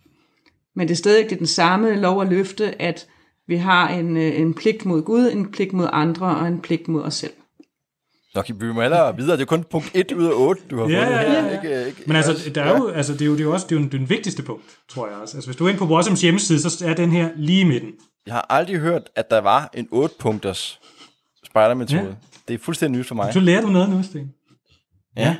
[0.77, 3.07] Men det er stadig det den samme lov at løfte, at
[3.47, 6.89] vi har en, øh, en pligt mod Gud, en pligt mod andre og en pligt
[6.89, 7.33] mod os selv.
[8.35, 9.37] Nå, vi må hellere videre.
[9.37, 11.47] Det er kun punkt 1 ud af 8, du har Ja, fundet ja, her.
[11.49, 11.57] ja.
[11.57, 13.67] Ikke, ikke, Men altså, der er jo, altså det, er jo, det er jo også
[13.71, 15.37] det er jo den vigtigste punkt, tror jeg også.
[15.37, 17.91] Altså, hvis du er inde på Wasms hjemmeside, så er den her lige i midten.
[18.29, 20.81] Jeg har aldrig hørt, at der var en 8-punkters
[21.47, 22.01] spejdermetode.
[22.01, 22.07] Ja.
[22.07, 22.15] Ja.
[22.49, 23.33] Det er fuldstændig nyt for mig.
[23.33, 24.33] Så lærer du noget nu, Sten.
[25.17, 25.37] Ja.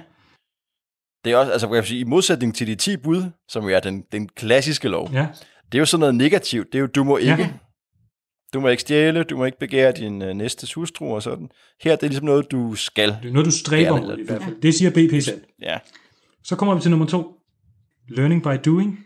[1.25, 3.77] Det er også, altså, kan jeg sige, i modsætning til de 10 bud, som jo
[3.77, 5.27] er den, den klassiske lov, Ja.
[5.73, 6.67] det er jo sådan noget negativt.
[6.73, 7.39] Det er jo, du må ikke, Ja.
[7.39, 7.53] ja.
[8.55, 11.49] du må ikke stjæle, du må ikke begære din uh, næste hustru og sådan.
[11.83, 13.09] Her det er ligesom noget, du skal.
[13.23, 14.61] Det er noget, du stræber Ja, mod i hvert fald.
[14.61, 15.41] Det siger BP selv.
[15.63, 15.79] Ja.
[16.45, 17.35] Så kommer vi til nummer to.
[18.09, 18.99] Learning by doing.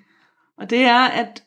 [0.59, 1.43] Og det er, at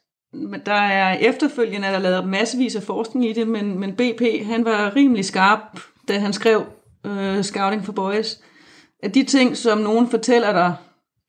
[0.65, 4.65] der er efterfølgende, er der lavet massevis af forskning i det, men, men BP, han
[4.65, 6.65] var rimelig skarp, da han skrev
[7.05, 8.39] øh, Scouting for Boys,
[9.03, 10.75] at de ting, som nogen fortæller dig,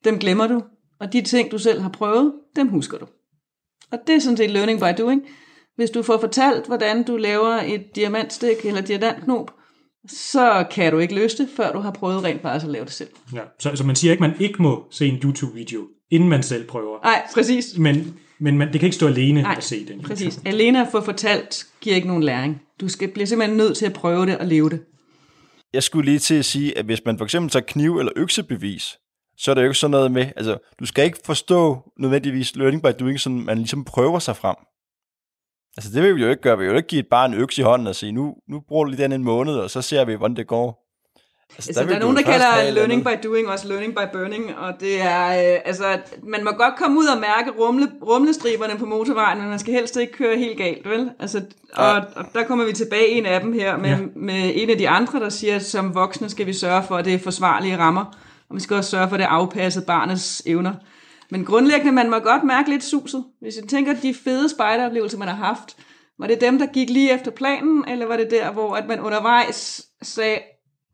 [0.04, 0.62] dem glemmer du,
[1.00, 3.06] og de ting, du selv har prøvet, dem husker du.
[3.92, 5.22] Og det er sådan set learning by doing.
[5.76, 9.50] Hvis du får fortalt, hvordan du laver et diamantstik eller diamantknop,
[10.08, 12.92] så kan du ikke løse det, før du har prøvet rent faktisk at lave det
[12.92, 13.10] selv.
[13.34, 13.40] Ja.
[13.58, 16.66] Så, så man siger ikke, at man ikke må se en YouTube-video, inden man selv
[16.66, 17.00] prøver.
[17.02, 17.78] Nej, præcis.
[17.78, 20.02] Men, men man, det kan ikke stå alene Nej, at se den.
[20.02, 20.40] Præcis.
[20.44, 22.62] Alene at få fortalt giver ikke nogen læring.
[22.80, 24.80] Du skal blive simpelthen nødt til at prøve det og leve det.
[25.72, 28.98] Jeg skulle lige til at sige, at hvis man for eksempel tager kniv- eller øksebevis,
[29.38, 32.82] så er det jo ikke sådan noget med, altså, du skal ikke forstå nødvendigvis learning
[32.82, 34.56] by doing, sådan man ligesom prøver sig frem.
[35.76, 36.58] Altså, det vil vi jo ikke gøre.
[36.58, 38.60] Vi vil jo ikke give et barn en økse i hånden og sige, nu, nu
[38.68, 40.85] bruger du lige den en måned, og så ser vi, hvordan det går.
[41.54, 44.56] Altså, der, vil der er nogen, der kalder learning by doing også learning by burning,
[44.58, 48.86] og det er, øh, altså, man må godt komme ud og mærke rumle, rumlestriberne på
[48.86, 51.10] motorvejen, men man skal helst ikke køre helt galt, vel?
[51.18, 51.42] Altså,
[51.74, 53.96] og, og der kommer vi tilbage en af dem her, med, Ja.
[53.96, 54.02] ja.
[54.16, 57.04] med en af de andre, der siger, at som voksne skal vi sørge for, at
[57.04, 58.04] det er forsvarlige rammer,
[58.50, 60.72] og vi skal også sørge for, at det er afpasset barnets evner.
[61.30, 63.24] Men grundlæggende, man må godt mærke lidt suset.
[63.40, 65.76] Hvis jeg tænker, de fede spejderoplevelser, man har haft,
[66.18, 69.00] var det dem, der gik lige efter planen, eller var det der, hvor at man
[69.00, 70.38] undervejs sagde,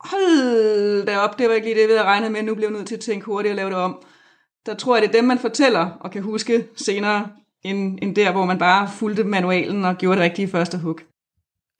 [0.04, 2.76] hold da op, det var ikke lige det, vi havde regnet med, nu bliver jeg
[2.76, 4.02] nødt til at tænke hurtigt og lave det om.
[4.66, 7.28] Der tror jeg, det er dem, man fortæller og kan huske senere,
[7.64, 11.00] end, end der, hvor man bare fulgte manualen og gjorde det rigtige første hug.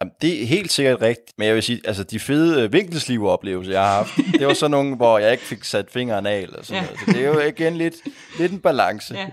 [0.00, 3.72] Jamen, det er helt sikkert rigtigt, men jeg vil sige, altså de fede øh, vinkelsliveoplevelser,
[3.72, 6.62] jeg har haft, det var så nogle, hvor jeg ikke fik sat fingeren af, eller
[6.62, 6.86] sådan Ja.
[6.88, 7.00] noget.
[7.00, 7.94] Så det er jo igen lidt,
[8.38, 9.14] lidt en balance.
[9.14, 9.26] Ja.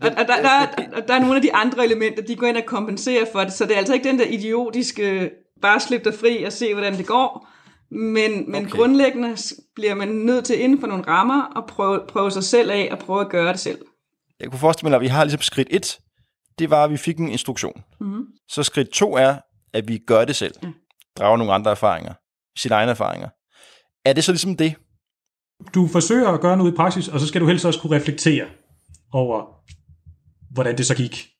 [0.00, 2.56] Og, og der, der, der, der er nogle af de andre elementer, de går ind
[2.56, 5.30] og kompenserer for det, så det er altså ikke den der idiotiske,
[5.62, 7.48] bare slip dig fri og se, hvordan det går,
[7.92, 8.76] men, men Okay.
[8.76, 9.36] grundlæggende
[9.74, 12.98] bliver man nødt til inden for nogle rammer at prøve, prøve sig selv af og
[12.98, 13.78] prøve at gøre det selv.
[14.40, 15.98] Jeg kunne forestille mig, at vi har ligesom skridt et,
[16.58, 17.82] det var, at vi fik en instruktion.
[18.00, 18.26] Mm-hmm.
[18.48, 19.36] Så skridt to er,
[19.72, 20.54] at vi gør det selv.
[21.18, 22.14] Drager nogle andre erfaringer.
[22.58, 23.28] Sine egne erfaringer.
[24.04, 24.74] Er det så ligesom det?
[25.74, 28.46] Du forsøger at gøre noget i praksis, og så skal du helst også kunne reflektere
[29.12, 29.44] over,
[30.50, 31.31] hvordan det så gik.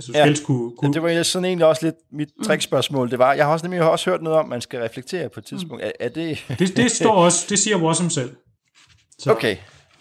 [0.00, 0.24] Altså, skal Ja.
[0.26, 3.10] helst kunne, Ja, kunne det var sådan egentlig også lidt mit trickspørgsmål.
[3.10, 5.40] Det var, jeg har også nemlig også hørt noget om, at man skal reflektere på
[5.40, 5.84] et tidspunkt.
[5.84, 6.44] Er, er det...
[6.58, 8.30] det, det står også, det siger Wasm selv.
[9.18, 9.56] Så, Okay,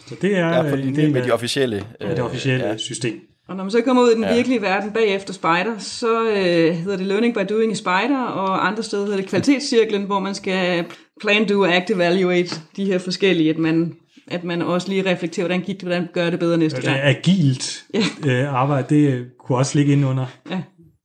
[0.07, 1.85] så det er, jeg på øh, en del med af, de officielle.
[1.99, 2.77] af det øh, officielle ja.
[2.77, 3.19] system.
[3.47, 4.29] Og når man så kommer ud i den Ja.
[4.29, 4.35] ja.
[4.35, 8.83] virkelige verden bagefter Spider, så øh, hedder det Learning by Doing i Spider, og andre
[8.83, 10.85] steder hedder det Kvalitetscirklen, hvor man skal
[11.21, 13.93] plan, do, act, evaluate de her forskellige, at man,
[14.31, 17.03] at man også lige reflekterer, hvordan gik det, hvordan gør det bedre næste Altså, gang.
[17.03, 17.85] agilt
[18.27, 20.63] øh, arbejde, det øh, kunne også ligge ind under Ja.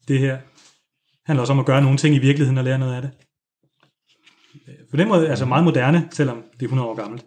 [0.08, 0.36] det her.
[0.36, 3.10] Det handler også om at gøre nogle ting i virkeligheden og lære noget af det.
[4.90, 7.24] På den måde altså meget moderne, selvom det er 100 år gammelt.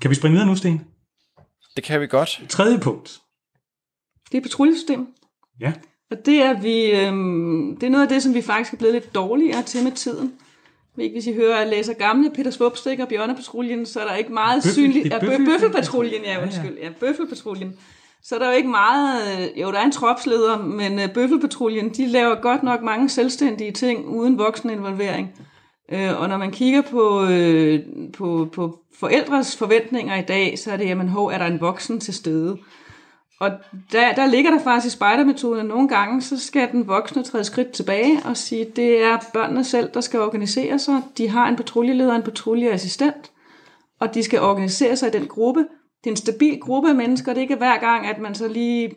[0.00, 0.80] Kan vi springe videre nu, Sten?
[1.76, 2.42] Det kan vi godt.
[2.48, 3.18] Tredje punkt.
[4.32, 5.06] Det er patruljesystemet.
[5.60, 5.72] Ja.
[6.10, 8.94] Og det er, vi, øhm, det er noget af det, som vi faktisk er blevet
[8.94, 10.32] lidt dårligere til med tiden.
[10.98, 14.32] Ikke, hvis I hører og læser gamle Peter Svupstik og Bjørnepatruljen, så er der ikke
[14.32, 15.06] meget Bøffel- synligt...
[15.10, 16.78] Ja, bø- Bøffel- Bøffelpatruljen, ja, undskyld.
[16.82, 17.76] Ja, Bøffelpatruljen.
[18.22, 19.20] Så er der jo ikke meget...
[19.54, 23.72] øh, Jo, der er en tropsleder, men øh, Bøffelpatruljen, de laver godt nok mange selvstændige
[23.72, 25.30] ting uden voksen involvering.
[25.92, 27.26] Øh, Og når man kigger på,
[28.12, 32.00] på, på forældres forventninger i dag, så er det, jamen, hov, er der en voksen
[32.00, 32.56] til stede?
[33.40, 33.50] Og
[33.92, 37.44] der, der ligger der faktisk i spejdermetoden, at nogle gange, så skal den voksne træde
[37.44, 41.02] skridt tilbage og sige, det er børnene selv, der skal organisere sig.
[41.18, 43.30] De har en patruljeleder en patruljeassistent,
[44.00, 45.60] og de skal organisere sig i den gruppe.
[46.04, 47.32] Det er en stabil gruppe af mennesker.
[47.32, 48.90] Det er ikke hver gang, at man så lige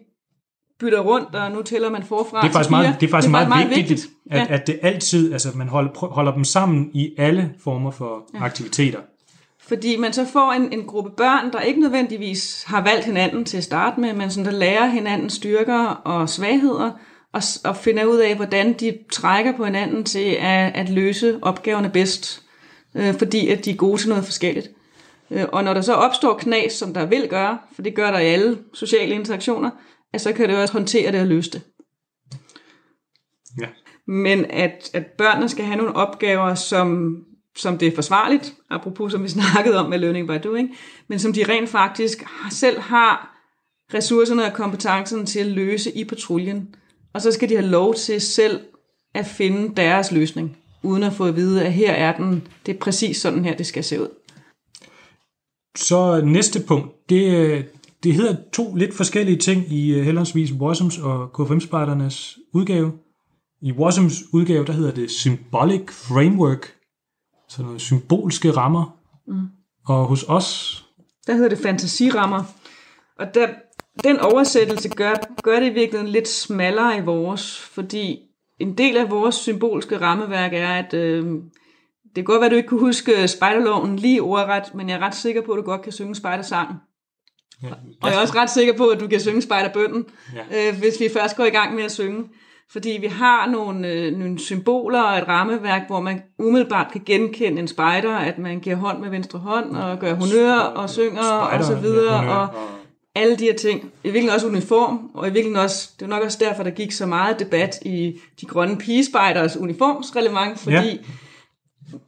[0.79, 3.69] bytter rundt, og nu tæller man forfra Det er faktisk meget, det er faktisk meget,
[3.75, 4.55] vigtigt, at, Ja.
[4.55, 8.43] at det altid, altså man holder, holder dem sammen i alle former for ja.
[8.43, 8.99] aktiviteter.
[9.73, 13.57] Fordi man så får en, en gruppe børn, der ikke nødvendigvis har valgt hinanden til
[13.57, 16.91] at starte med, men som der lærer hinandens styrker og svagheder,
[17.31, 21.89] og, og finder ud af, hvordan de trækker på hinanden til at, at løse opgaverne
[21.89, 22.43] bedst,
[22.95, 24.69] øh, fordi at de er gode til noget forskelligt.
[25.31, 28.19] Øh, og når der så opstår knas, som der vil gøre, for det gør der
[28.19, 29.69] i alle sociale interaktioner,
[30.13, 31.61] at så kan det også håndtere det og løse det.
[33.61, 33.67] Ja.
[34.07, 37.17] Men at, at børnene skal have nogle opgaver, som,
[37.55, 40.75] som det er forsvarligt, apropos som vi snakkede om med learning by doing,
[41.07, 43.33] men som de rent faktisk selv har
[43.93, 46.75] ressourcerne og kompetencerne til at løse i patruljen.
[47.13, 48.59] Og så skal de have lov til selv
[49.13, 52.79] at finde deres løsning, uden at få at vide, at her er den, det er
[52.79, 54.07] præcis sådan her, det skal se ud.
[55.77, 57.65] Så næste punkt, det,
[58.03, 62.91] det hedder to lidt forskellige ting i heldigvis henholdsvis og KFM-spejdernes udgave.
[63.61, 66.73] I Wasms udgave, der hedder det Symbolic Framework,
[67.55, 68.97] så nogle symbolske rammer.
[69.27, 69.47] Mm.
[69.87, 70.79] Og hos os,
[71.27, 72.43] Der hedder det fantasirammer.
[73.19, 73.47] Og der,
[74.03, 75.13] den oversættelse gør,
[75.43, 78.19] gør det i virkeligheden lidt smallere i vores, fordi
[78.59, 81.25] en del af vores symbolske rammeværk er, at øh,
[82.05, 84.99] det kan godt være, at du ikke kunne huske spejderloven lige ordret, men jeg er
[84.99, 86.75] ret sikker på, at du godt kan synge spejdersangen.
[87.63, 87.69] ja,
[88.01, 90.05] Og jeg er også ret sikker på, at du kan synge spejderbønden,
[90.51, 90.69] Ja.
[90.69, 92.23] øh, hvis vi først går i gang med at synge.
[92.73, 97.59] Fordi vi har nogle, øh, nogle symboler og et rammeværk, hvor man umiddelbart kan genkende
[97.59, 101.63] en spejder, at man giver hånd med venstre hånd og gør honør og synger og
[101.63, 102.17] så videre.
[102.17, 102.47] honør og
[103.15, 103.79] alle de her ting.
[103.79, 106.91] I virkeligheden også uniform, og i virkeligheden også, det er nok også derfor, der gik
[106.91, 110.97] så meget debat i de grønne pigespejders uniformsreglement, fordi Ja.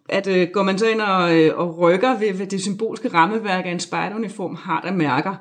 [0.09, 3.65] At øh, går man så ind og, øh, og rykker ved, ved det symbolske rammeværk
[3.65, 5.35] af en spejderuniform, har der mærker.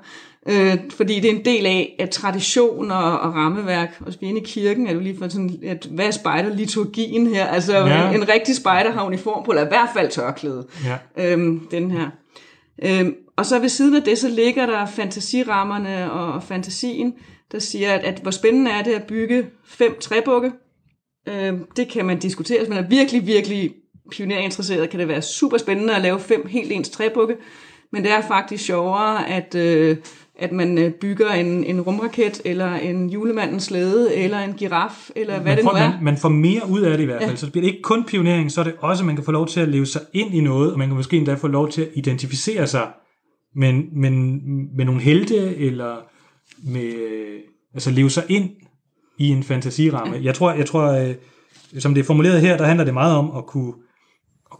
[0.48, 4.40] Øh, fordi det er en del af, at tradition og, og rammeværk, og vi inde
[4.40, 7.46] i kirken, er du lige for sådan, at hvad er spejderliturgien her?
[7.46, 7.86] Altså Ja.
[7.86, 8.08] ja.
[8.10, 11.32] en, en rigtig spejder har uniform på, eller i hvert fald tørklæde Ja.
[11.32, 12.10] øhm, den her.
[12.84, 17.14] Øhm, og så ved siden af det, så ligger der fantasirammerne og, og fantasien,
[17.52, 20.52] der siger, at, at hvor spændende er det at bygge fem træbukke.
[21.28, 22.58] Øhm, det kan man diskutere.
[22.58, 23.74] Hvis man er virkelig, virkelig
[24.10, 27.36] pionerinteresseret, kan det være super spændende at lave fem helt ens træbukke.
[27.92, 29.96] Men det er faktisk sjovere, at, øh,
[30.38, 35.40] at man øh, bygger en, en rumraket, eller en julemandens slæde, eller en giraf, eller
[35.40, 35.90] hvad man, det får, nu er.
[35.90, 37.30] man, man får mere ud af det i hvert fald.
[37.30, 37.36] Ja.
[37.36, 39.46] Så det bliver ikke kun pionering, så er det også, at man kan få lov
[39.46, 41.82] til at leve sig ind i noget, og man kan måske endda få lov til
[41.82, 42.88] at identificere sig
[43.56, 44.10] med, med,
[44.76, 45.96] med nogle helte, eller
[46.62, 46.92] med,
[47.74, 48.50] altså leve sig ind
[49.18, 50.20] i en fantasiramme.
[50.22, 51.14] Jeg tror, jeg tror øh,
[51.78, 53.72] som det er formuleret her, der handler det meget om at kunne,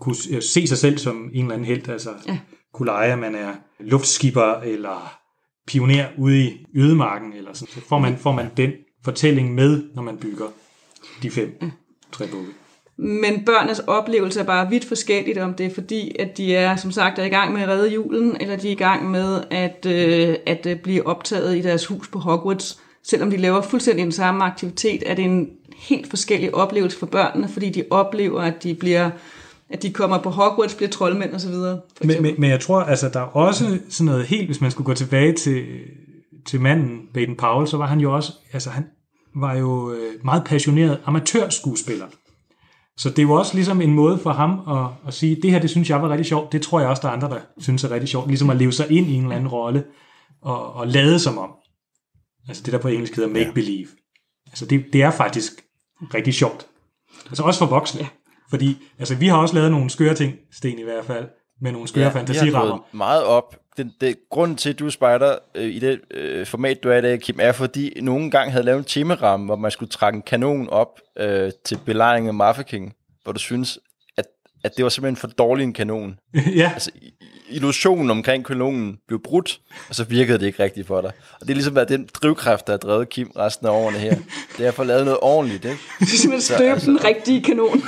[0.04, 2.38] kunne øh, se sig selv som en eller anden helt, altså ja.
[2.74, 5.18] kunne lege, at man er luftskipper, eller
[5.66, 7.74] pioner ude i ødemarken, eller sådan.
[7.74, 8.70] Så får man, får man den
[9.04, 10.46] fortælling med, når man bygger
[11.22, 11.60] de fem
[12.12, 12.50] træbukke.
[12.96, 16.92] Men børnenes oplevelse er bare vidt forskelligt, om det er fordi, at de er, som
[16.92, 19.86] sagt, er i gang med at redde julen, eller de er i gang med at,
[19.86, 22.80] øh, at øh, blive optaget i deres hus på Hogwarts.
[23.02, 27.48] Selvom de laver fuldstændig den samme aktivitet, er det en helt forskellig oplevelse for børnene,
[27.48, 29.10] fordi de oplever, at de bliver
[29.70, 31.80] at de kommer på Hogwarts, bliver troldmænd og så videre.
[31.96, 34.70] for Men, men, men jeg tror, altså, der er også sådan noget helt, hvis man
[34.70, 35.64] skulle gå tilbage til,
[36.46, 38.84] til manden, Baden Powell, så var han jo også, altså han
[39.36, 42.06] var jo øh, meget passioneret amatørskuespiller.
[42.96, 45.58] Så det er jo også ligesom en måde for ham at, at sige, det her,
[45.58, 47.84] det synes jeg var rigtig sjovt, det tror jeg også, der er andre, der synes
[47.84, 49.84] er rigtig sjovt, ligesom at leve sig ind i en eller anden rolle,
[50.42, 51.50] og, og lade som om.
[52.48, 53.88] Altså det, der på engelsk hedder make-believe.
[54.46, 55.52] Altså det, det er faktisk
[56.14, 56.66] rigtig sjovt.
[57.26, 58.00] Altså også for voksne.
[58.00, 58.08] Ja.
[58.50, 61.28] Fordi altså, vi har også lavet nogle skøre ting, Sten i hvert fald,
[61.60, 62.70] med nogle skøre ja, vi har fantasirammer.
[62.70, 63.56] gået meget op.
[63.76, 66.96] Den, det, grunden til, at du er spejder øh, i det øh, format, du er
[66.96, 70.16] i dag, Kim, er fordi nogle gange havde lavet en temaramme, hvor man skulle trække
[70.16, 73.78] en kanon op øh, til belejringen af Mafeking, hvor du synes,
[74.64, 76.14] at det var simpelthen for dårlig en kanon.
[76.56, 76.90] ja, Altså,
[77.48, 81.10] illusionen omkring kanonen blev brudt, og så virkede det ikke rigtigt for dig.
[81.34, 84.16] Og det er ligesom været den drivkraft, der har drevet Kim resten af årene her.
[84.58, 85.78] Det er at få lavet noget ordentligt, ikke?
[86.00, 87.82] Det er simpelthen Så, støbe altså- den rigtige kanon.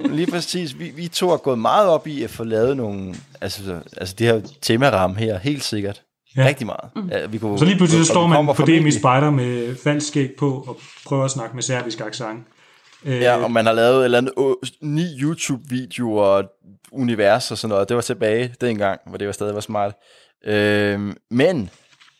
[0.16, 0.78] Lige præcis.
[0.78, 3.14] Vi, vi to har gået meget op i at få lavet nogle...
[3.40, 6.02] Altså, altså det her temaramme her, helt sikkert.
[6.36, 6.46] Ja.
[6.46, 6.90] Rigtig meget.
[6.96, 7.08] Mm.
[7.08, 10.06] Ja, vi kunne, så lige pludselig så står man på det formentlig- spejder med falsk
[10.08, 12.38] skæg på og prøver at snakke med serbisk accent.
[13.04, 16.44] Øh, Ja, og man har lavet et eller andet å- ni YouTube-videoer og
[16.92, 17.88] univers og sådan noget.
[17.88, 19.94] Det var tilbage dengang, hvor det var stadig var smart.
[20.44, 21.70] Øhm, men,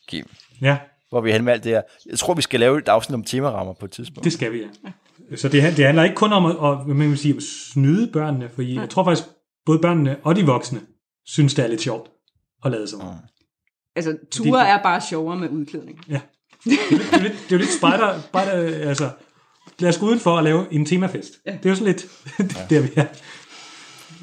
[0.09, 0.27] Kim,
[0.61, 1.83] ja, hvor vi hen med alt det her.
[2.11, 4.25] Jeg tror, vi skal lave et afsnit om temarammer på et tidspunkt.
[4.25, 4.66] det skal vi, ja.
[5.37, 7.42] Så det, det handler ikke kun om at, at, man vil sige, at
[7.73, 9.29] snyde børnene, for jeg tror faktisk,
[9.66, 10.81] både børnene og de voksne
[11.27, 12.11] synes, det er lidt sjovt
[12.64, 12.99] at lade sig.
[12.99, 13.07] om.
[13.97, 16.05] Altså, ture er bare sjovere med udklædning.
[16.09, 16.21] Ja.
[16.64, 19.11] Det er, lidt- det er jo lidt, det er jo lidt spider, spider, altså,
[19.79, 21.33] lad os gå udenfor og lave en temafest.
[21.46, 21.53] Ja.
[21.53, 22.07] Det er jo sådan lidt,
[22.70, 23.05] der vi er.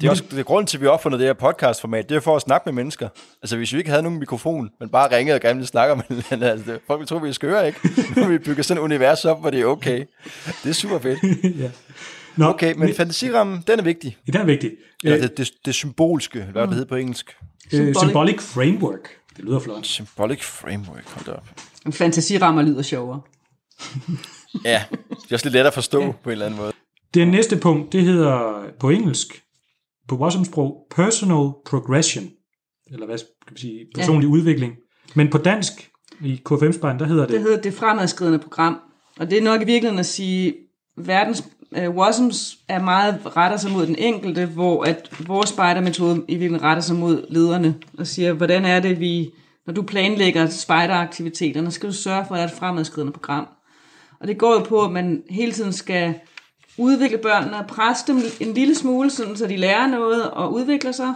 [0.00, 2.08] Det er også det er grunden til, at vi har opfundet det her podcastformat.
[2.08, 3.08] Det er for at snakke med mennesker.
[3.42, 6.22] Altså, hvis vi ikke havde nogen mikrofon, men bare ringede og gerne ville snakke med
[6.22, 7.80] hinanden, altså, det, folk ville tro, vi er skøre, ikke?
[8.16, 10.04] Nu vi bygget sådan et univers op, hvor det er okay.
[10.64, 11.18] Det er super fedt.
[11.58, 11.70] ja.
[12.36, 14.16] Nå, Okay, men fantasierammen, den er vigtig.
[14.26, 14.74] det er vigtigt.
[15.04, 17.36] Eller Øh, det, det, det symboliske, hvad det hedder på engelsk.
[17.72, 19.08] øh, symbolic framework.
[19.36, 19.86] Det lyder flot.
[19.86, 21.48] Symbolic framework, hold da op.
[21.92, 23.20] Fantasirammer lyder sjovere.
[24.64, 26.12] Ja, det er også lidt let at forstå ja.
[26.12, 26.72] på en eller anden måde.
[27.14, 29.42] Det næste punkt, det hedder på engelsk,
[30.08, 32.24] på vores sprog, personal progression.
[32.92, 34.32] Eller hvad skal vi sige, personlig ja.
[34.32, 34.74] udvikling.
[35.14, 35.90] Men på dansk,
[36.24, 38.80] i KFM-spejlen, der hedder det, Det hedder det fremadskridende program.
[39.18, 40.54] Og det er nok i virkeligheden at sige,
[40.96, 41.44] verdens
[41.78, 46.62] uh, WASMs er meget retter sig mod den enkelte, hvor at vores spejdermetode i virkeligheden
[46.62, 49.30] retter sig mod lederne og siger, hvordan er det, vi,
[49.66, 53.48] når du planlægger spejderaktiviteterne, skal du sørge for, at der er et fremadskridende program.
[54.20, 56.14] Og det går jo på, at man hele tiden skal
[56.78, 60.92] udvikle børnene og presse dem en lille smule, sådan, så de lærer noget og udvikler
[60.92, 61.14] sig,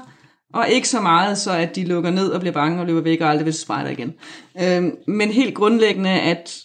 [0.55, 3.21] og ikke så meget, så at de lukker ned og bliver bange og løber væk
[3.21, 4.15] og aldrig vil spejder igen.
[4.63, 6.57] Øhm, men helt grundlæggende, at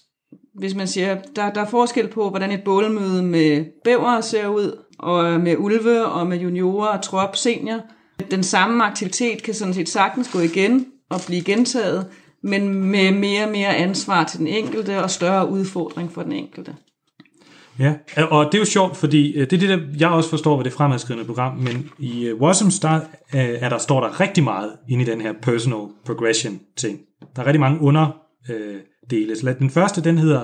[0.55, 4.83] hvis man siger, der, der er forskel på, hvordan et bålmøde med bæver ser ud,
[4.99, 7.79] og med ulve og med juniorer og trop senior.
[8.31, 12.07] Den samme aktivitet kan sådan set sagtens gå igen og blive gentaget,
[12.43, 16.75] men med mere og mere ansvar til den enkelte og større udfordring for den enkelte.
[17.79, 17.93] Ja,
[18.31, 20.63] og det er jo sjovt, fordi øh, det er det, der jeg også forstår ved
[20.63, 22.95] det fremadskridende program, men i øh, Wasms, der,
[23.35, 26.99] øh, er der, står der rigtig meget inde i den her personal progression ting.
[27.35, 29.31] Der er rigtig mange underdele.
[29.31, 30.43] Øh, Så lad- den første, den hedder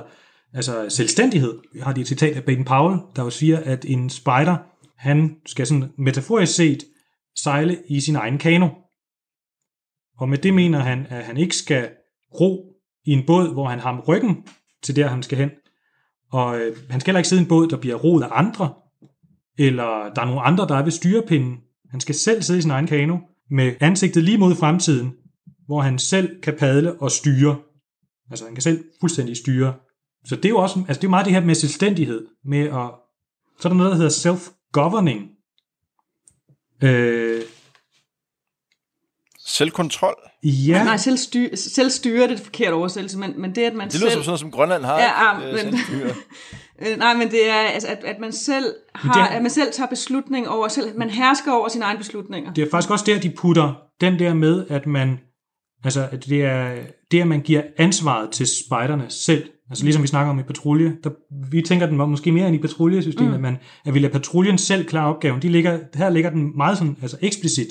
[0.54, 1.54] altså selvstændighed.
[1.76, 4.56] Jeg har de et citat af Baden Powell, der jo siger, at en spider,
[4.98, 6.84] han skal sådan metaforisk set
[7.38, 8.68] sejle i sin egen kano.
[10.18, 11.90] Og med det mener han, at han ikke skal
[12.40, 12.76] ro
[13.06, 14.48] i en båd, hvor han har ryggen
[14.84, 15.50] til der, han skal hen,
[16.32, 18.74] og øh, han skal heller ikke sidde i en båd, der bliver roet af andre,
[19.58, 21.58] eller der er nogle andre, der er ved styrepinden.
[21.92, 23.18] Han skal selv sidde i sin egen kano,
[23.50, 25.14] med ansigtet lige mod fremtiden,
[25.66, 27.58] hvor han selv kan padle og styre.
[28.30, 29.74] Altså han kan selv fuldstændig styre.
[30.26, 32.92] Så det er jo også, altså det er meget det her med selvstændighed, med at,
[33.60, 35.32] så er der noget, der hedder self-governing.
[36.84, 37.42] Øh,
[39.46, 40.16] Selvkontrol.
[40.44, 43.88] ja, Nej, selvstyre, selvstyre det er det forkerte oversættelse, men, men det er, at man
[43.88, 44.14] Det lyder selv...
[44.18, 45.00] som sådan som Grønland har.
[45.00, 45.56] Ja, ikke?
[45.56, 46.12] ah, Øh, men-.
[46.88, 49.72] Øh, nej, men det er, altså, at, at man selv har, det- at man selv
[49.74, 52.54] tager beslutning over, selv, man hersker over sine egne beslutninger.
[52.54, 55.20] det er faktisk også der, de putter den der med, at man,
[55.84, 56.76] altså at det er
[57.12, 59.44] det, at man giver ansvaret til spejderne selv.
[59.70, 61.10] Altså ligesom vi snakker om i patrulje, der,
[61.52, 63.36] vi tænker den var måske mere end i patruljesystemet, mm.
[63.36, 65.42] at, man, at vi lader patruljen selv klare opgaven.
[65.42, 67.68] De ligger, her ligger den meget sådan, altså eksplicit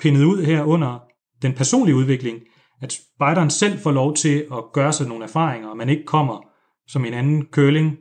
[0.00, 0.98] pindet ud her under
[1.42, 2.38] den personlige udvikling,
[2.80, 6.46] at spejderen selv får lov til at gøre sig nogle erfaringer, og man ikke kommer
[6.86, 7.96] som en anden curling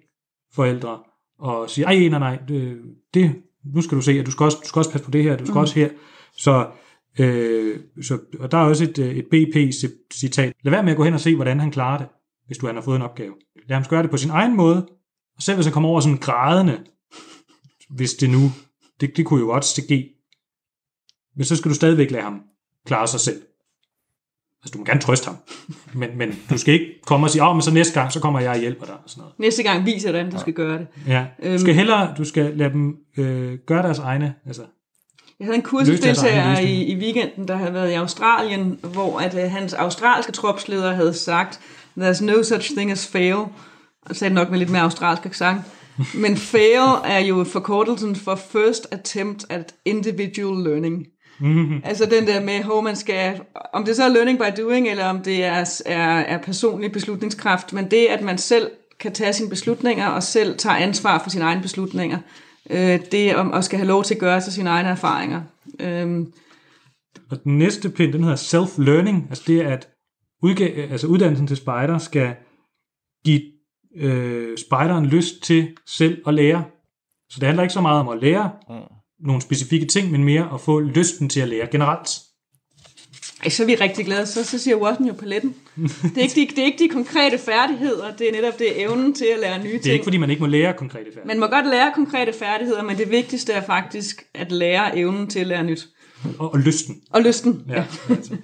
[0.54, 1.00] forældre
[1.40, 2.78] og siger, ej, nej, nej, det,
[3.14, 3.36] det,
[3.76, 5.38] nu skal du se, at du skal også, du skal også passe på det her,
[5.38, 5.62] du skal mm.
[5.62, 5.90] også her.
[6.38, 6.68] Så,
[7.20, 10.54] øh, så, og der er også et, øh, et BP-citat.
[10.64, 12.08] Lad være med at gå hen og se, hvordan han klarer det,
[12.48, 13.34] hvis du han har fået en opgave.
[13.68, 14.88] Lad ham gøre det på sin egen måde,
[15.36, 16.80] og selv hvis han kommer over sådan grædende,
[17.90, 18.52] hvis det nu,
[19.02, 20.10] det, det kunne jo godt ske,
[21.36, 22.42] men så skal du stadigvæk lade ham
[22.86, 23.42] klare sig selv.
[24.64, 25.38] Altså, du må gerne trøste ham,
[26.00, 28.20] men, men du skal ikke komme og sige, åh, oh, men så næste gang, så
[28.20, 29.34] kommer jeg og hjælper dig, og sådan noget.
[29.40, 30.88] Næste gang viser hvordan du skal gøre det.
[31.08, 34.62] Ja, du skal hellere, du skal lade dem øh, gøre deres egne, altså,
[35.40, 39.52] Jeg havde en kursusdeltager i, i weekenden, der havde været i Australien, hvor at, uh,
[39.52, 41.60] hans australske tropsleder havde sagt,
[42.00, 43.46] there's no such thing as fail,
[44.06, 45.62] og sagde nok med lidt mere australsk accent.
[46.14, 51.08] Men fail er jo forkortelsen for first attempt at individual learning.
[51.40, 51.82] Mm-hmm.
[51.84, 53.42] Altså den der med, hvor man skal,
[53.74, 57.74] om det så er learning by doing, eller om det er, er, er personlig beslutningskraft,
[57.74, 61.44] men det, at man selv kan tage sine beslutninger, og selv tager ansvar for sine
[61.44, 62.18] egne beslutninger,
[62.70, 65.42] øh, det om at skal have lov til at gøre sig sine egne erfaringer.
[65.80, 66.26] Øh,
[67.32, 69.26] Og den næste pind, den hedder self-learning.
[69.30, 69.90] Altså det at
[70.46, 72.36] udga- altså uddannelsen til spejder skal
[73.26, 73.42] give
[73.96, 76.64] øh, spejderen lyst til selv at lære.
[77.30, 78.76] Så det handler ikke så meget om at lære mm.
[79.24, 82.10] Nogle specifikke ting, men mere at få lysten til at lære generelt.
[83.44, 84.26] Ej, så er vi rigtig glade.
[84.26, 85.56] Så, så siger Watson jo paletten.
[85.76, 89.14] Det er, ikke de, det er ikke de konkrete færdigheder, det er netop det evnen
[89.14, 89.84] til at lære nye ting.
[89.84, 91.28] Det er ikke, fordi man ikke må lære konkrete færdigheder.
[91.28, 95.40] Man må godt lære konkrete færdigheder, men det vigtigste er faktisk at lære evnen til
[95.40, 95.88] at lære nyt.
[96.40, 96.96] Og, og lysten.
[97.10, 97.62] Og lysten.
[97.70, 97.86] Ja.
[98.10, 98.36] altså.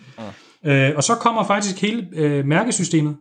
[0.66, 3.18] øh, og så kommer faktisk hele øh, mærkesystemet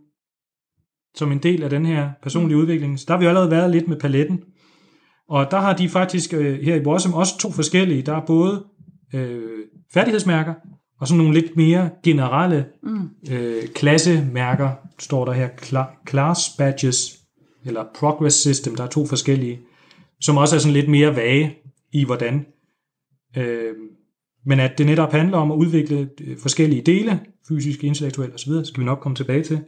[1.14, 2.98] som en del af den her personlige udvikling.
[2.98, 4.40] Så der har vi allerede været lidt med paletten.
[5.28, 8.02] Og der har de faktisk øh, her i Bossum også to forskellige.
[8.02, 8.64] Der er både
[9.14, 9.58] øh,
[9.94, 10.54] færdighedsmærker,
[11.00, 13.08] og sådan nogle lidt mere generelle mm.
[13.30, 17.18] øh, klassemærker, står der her, Cla- class badges,
[17.64, 19.60] eller progress system, der er to forskellige,
[20.20, 21.56] som også er sådan lidt mere vage
[21.92, 22.46] i hvordan.
[23.36, 23.74] Øh,
[24.46, 28.80] men at det netop handler om at udvikle øh, forskellige dele, fysisk, intellektuelt osv., skal
[28.80, 29.60] vi nok komme tilbage til.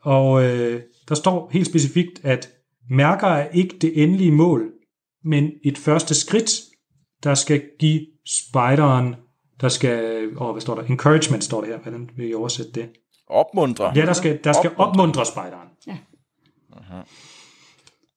[0.00, 2.55] Og øh, der står helt specifikt, at
[2.90, 4.72] mærker er ikke det endelige mål,
[5.24, 6.50] men et første skridt,
[7.24, 9.14] der skal give spejderen,
[9.60, 10.82] der skal, åh, hvad står der?
[10.82, 12.88] Encouragement står der her, hvordan vil I oversætte det?
[13.28, 13.92] Opmuntre.
[13.94, 15.68] Ja, der skal, der skal opmuntre spejderen.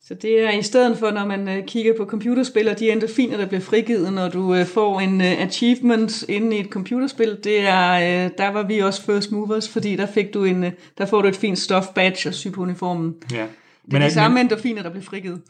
[0.09, 3.37] Så det er i stedet for, når man øh, kigger på computerspil, og de endorfiner,
[3.37, 7.59] der bliver frigivet, når du øh, får en øh, achievement inde i et computerspil, det
[7.59, 10.65] er, der var vi også first movers, fordi der fik du en,
[10.97, 13.15] der får du et fint stof badge og sy på uniformen.
[13.31, 13.45] Ja.
[13.89, 15.41] Det er Men de at, samme men, endorfiner, der bliver frigivet.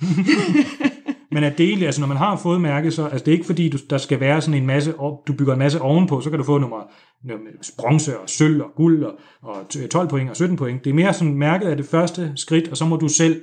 [1.32, 3.46] men at det egentlig, altså når man har fået mærke, så altså det er ikke
[3.46, 4.94] fordi, du, der skal være sådan en masse,
[5.28, 6.84] du bygger en masse ovenpå, så kan du få nummer,
[7.24, 7.46] nummer
[7.78, 10.84] bronze og sølv og guld og, og 12 point og 17 point.
[10.84, 13.42] Det er mere sådan mærket af det første skridt, og så må du selv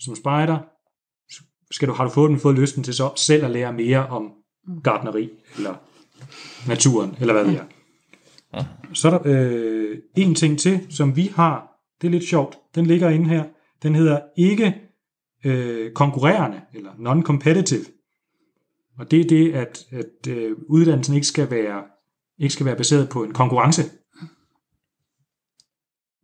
[0.00, 0.58] som spejder,
[1.70, 4.32] skal du, har du fået den fået lysten til så selv at lære mere om
[4.82, 5.74] gardneri, eller
[6.68, 7.64] naturen, eller hvad det er.
[8.92, 11.68] Så er der øh, en ting til, som vi har,
[12.00, 13.44] det er lidt sjovt, den ligger inde her,
[13.86, 14.74] den hedder ikke
[15.44, 17.84] øh, konkurrerende, eller non-competitive.
[18.98, 21.82] Og det er det, at, at øh, uddannelsen ikke skal, være,
[22.38, 23.82] ikke skal være baseret på en konkurrence.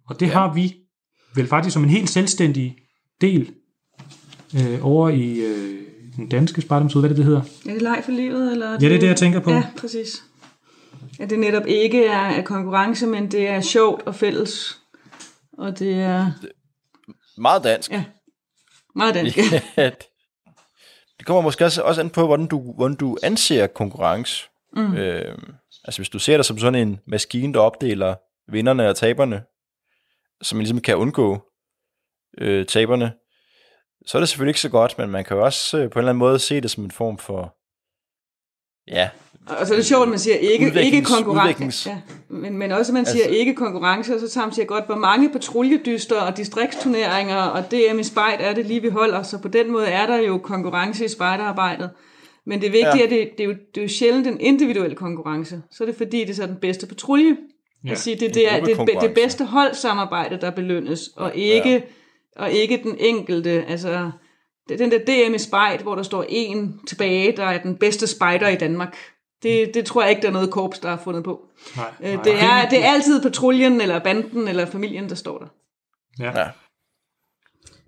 [0.08, 0.32] Og det ja.
[0.32, 0.76] har vi
[1.34, 2.78] vel faktisk som en helt selvstændig
[3.20, 3.54] del
[4.56, 5.82] øh, over i øh,
[6.16, 7.42] den danske spartemsud, hvad er det, det hedder?
[7.68, 8.52] Er det leg for livet?
[8.52, 9.50] Eller Ja, det er det, jeg tænker på.
[9.50, 10.24] Ja, præcis.
[11.18, 14.80] At det netop ikke er, er konkurrence, men det er sjovt og fælles.
[15.52, 16.30] Og det er
[17.38, 17.90] Meget dansk.
[17.90, 18.04] Ja.
[18.94, 19.36] meget dansk.
[19.76, 19.90] Ja,
[21.18, 24.48] det kommer måske også, også an på, hvordan du, hvordan du anser konkurrence.
[24.76, 24.96] Mm.
[24.96, 25.38] Øh,
[25.84, 28.14] altså hvis du ser det som sådan en maskine, der opdeler
[28.52, 29.44] vinderne og taberne,
[30.42, 31.52] så man ligesom kan undgå
[32.38, 33.12] øh, taberne,
[34.06, 36.02] så er det selvfølgelig ikke så godt, men man kan jo også øh, på en
[36.02, 37.56] eller anden måde se det som en form for,
[38.86, 39.10] ja,
[39.46, 41.64] Og så er det sjovt, at man siger ikke, Udviklings- ikke konkurrence.
[41.64, 41.96] udviklings- Ja,
[42.28, 44.86] men, men også, at man siger Altså- ikke konkurrence, og så tager man siger godt,
[44.86, 49.22] hvor mange patruljedyster og distriktsturneringer og DM i spejt er det lige, vi holder.
[49.22, 51.90] Så på den måde er der jo konkurrence i spejderarbejdet.
[52.46, 53.00] Men det vigtige Ja.
[53.00, 55.62] er, at det, det, er jo, det er jo sjældent en individuel konkurrence.
[55.70, 57.36] Så er det fordi, det er så den bedste patrulje.
[57.86, 61.80] Ja, sige, det, det, er, det, det, bedste holdsamarbejde, der belønnes, og ikke, ja.
[62.36, 63.64] og ikke den enkelte.
[63.68, 64.10] Altså,
[64.68, 67.76] det er den der DM i spejt, hvor der står en tilbage, der er den
[67.76, 68.96] bedste spejder i Danmark.
[69.42, 71.46] Det, det tror jeg ikke, der er noget korps, der har fundet på.
[71.76, 72.22] Nej, Øh, nej.
[72.22, 75.46] Det er, det er altid patruljen, eller banden, eller familien, der står der.
[76.18, 76.40] Ja.
[76.40, 76.48] Ja.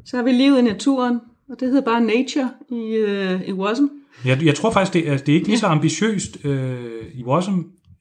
[0.04, 3.84] Så har vi livet i naturen, og det hedder bare nature i, øh, i Wasm.
[4.24, 7.58] Jeg, jeg tror faktisk, det er, det er ikke lige så ambitiøst øh, i Wasm.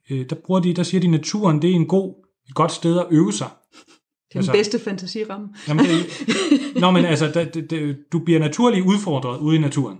[0.09, 2.13] Øh, der, bruger de, der siger de, at naturen det er en god,
[2.49, 3.47] et godt sted at øve sig.
[4.33, 5.47] Det er den bedste fantasiramme.
[5.67, 6.25] Jamen, det,
[6.81, 9.97] nå, men altså, der, det, det, du bliver naturligt udfordret ude i naturen.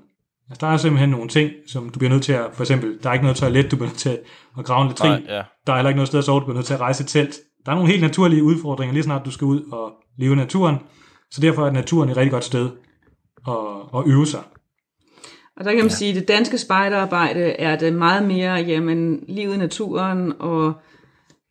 [0.49, 3.09] Altså, der er simpelthen nogle ting, som du bliver nødt til at, for eksempel, der
[3.09, 4.19] er ikke noget toilet, du bliver nødt til
[4.57, 5.11] at, grave en latrin.
[5.11, 5.41] Nej, ja.
[5.67, 7.07] Der er heller ikke noget sted at sove, du bliver nødt til at rejse et
[7.07, 7.39] telt.
[7.65, 10.75] Der er nogle helt naturlige udfordringer, lige snart du skal ud og leve i naturen.
[11.31, 12.69] Så derfor er naturen et rigtig godt sted
[13.47, 13.53] at,
[13.95, 14.43] at øve sig.
[15.57, 15.95] Og der kan man ja.
[15.95, 20.73] sige, at det danske spejderarbejde er det meget mere, jamen, livet i naturen og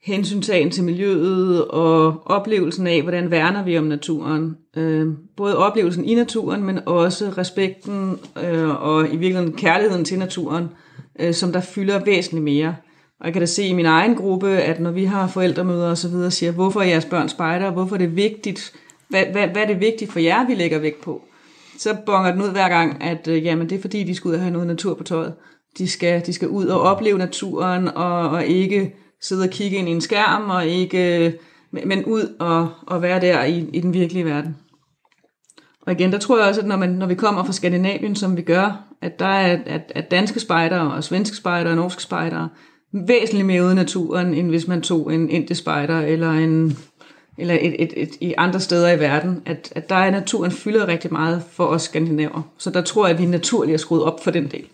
[0.04, 4.56] hensyntagen til miljøet og oplevelsen af, hvordan værner vi om naturen.
[4.76, 10.68] Øh, både oplevelsen i naturen, men også respekten øh, og i virkeligheden kærligheden til naturen,
[11.20, 12.76] øh, som der fylder væsentligt mere.
[13.20, 15.98] Og jeg kan da se i min egen gruppe, at når vi har forældremøder og
[15.98, 18.72] så videre, siger, hvorfor er jeres børn spejder, hvorfor er det vigtigt,
[19.08, 21.22] hvad, hvad, hvad er det vigtigt for jer, vi lægger vægt på?
[21.82, 24.34] så bonger den ud hver gang, at øh, jamen, det er fordi, de skal ud
[24.34, 25.34] og have noget natur på tøjet.
[25.78, 29.88] De skal, de skal ud og opleve naturen, og, og ikke sidde og kigge ind
[29.88, 31.32] i en skærm, og ikke, øh,
[31.70, 34.56] men men ud og, og være der i, i den virkelige verden.
[35.86, 38.36] Og igen, der tror jeg også, at når, man, når vi kommer fra Skandinavien, som
[38.36, 42.48] vi gør, at der er at, at danske spejdere og svenske spejdere og norske spejdere
[42.92, 46.76] væsentligt mere ude i naturen, end hvis man tog en indisk spejder eller en
[47.38, 50.88] eller et, et, et, i andre steder i verden, at, at der er naturen fylder
[50.88, 52.42] rigtig meget for os skandinaver.
[52.58, 54.64] Så der tror jeg, at vi naturligt er skruet op for den del.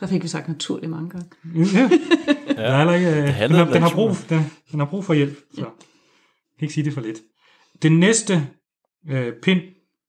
[0.00, 1.26] Der fik vi sagt naturligt mange gange.
[1.74, 1.90] Ja.
[2.56, 4.40] Der er heller ikke, øh, den, har, den, har brug, den,
[4.72, 5.38] den har brug for hjælp.
[5.54, 5.60] Så.
[5.60, 5.66] Jeg
[6.58, 7.18] kan ikke sige det for lidt.
[7.82, 8.46] Den næste
[9.10, 9.60] øh, pind,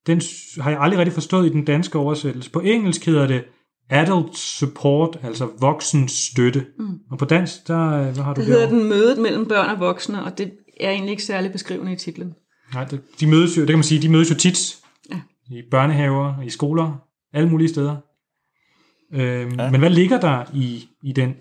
[0.06, 0.22] den
[0.60, 2.50] har jeg aldrig rigtig forstået i den danske oversættelse.
[2.50, 3.44] På engelsk hedder det
[3.90, 6.66] Adult Support, altså voksen støtte.
[6.78, 6.98] Mm.
[7.10, 8.80] Og på dansk, der, øh, hvad har du Det hedder derovre?
[8.80, 12.34] den mødet mellem børn og voksne, og det er egentlig ikke særlig beskrivende i titlen.
[12.74, 14.76] Nej, det, de mødes jo, det kan man sige, de mødes jo tit
[15.10, 15.20] Ja.
[15.50, 16.96] i børnehaver, i skoler,
[17.32, 17.96] alle mulige steder.
[19.12, 19.70] Øhm, ja.
[19.70, 21.34] Men hvad ligger der i, i den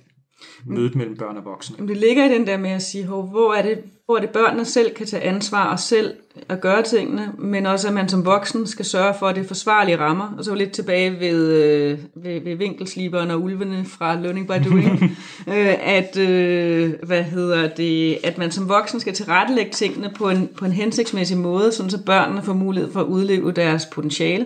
[0.66, 1.76] mødet mellem børn og voksne?
[1.78, 4.30] Jamen, det ligger i den der med at sige, hvor er det, hvor er det
[4.30, 6.14] børnene selv kan tage ansvar og selv
[6.50, 9.48] at gøre tingene, men også at man som voksen skal sørge for, at det er
[9.48, 10.34] forsvarlige rammer.
[10.38, 15.04] Og så lidt tilbage ved, øh, ved, ved vinkelsliberen og ulvene fra Learning by Doing,
[15.54, 20.50] øh, at, øh, hvad hedder det, at man som voksen skal tilrettelægge tingene på en,
[20.58, 24.46] på en hensigtsmæssig måde, sådan så børnene får mulighed for at udleve deres potentiale,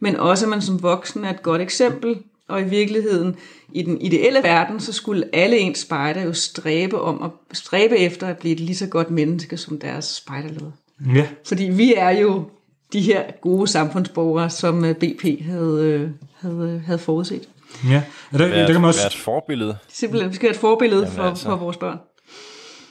[0.00, 2.16] men også at man som voksen er et godt eksempel,
[2.48, 3.36] og i virkeligheden,
[3.72, 8.26] i den ideelle verden, så skulle alle ens spejder jo stræbe, om at, stræbe efter
[8.26, 10.70] at blive et lige så godt menneske som deres spejderleder.
[11.14, 12.44] Ja, Fordi vi er jo
[12.92, 17.48] de her gode samfundsborgere, som øh, BP havde, øh, havde, havde forudset.
[17.88, 18.02] ja.
[18.32, 19.76] Og der, Være, der kan man også, være et forbillede.
[19.88, 21.44] Simpelthen, vi skal have et forbillede Jamen for, altså.
[21.44, 21.98] for vores børn.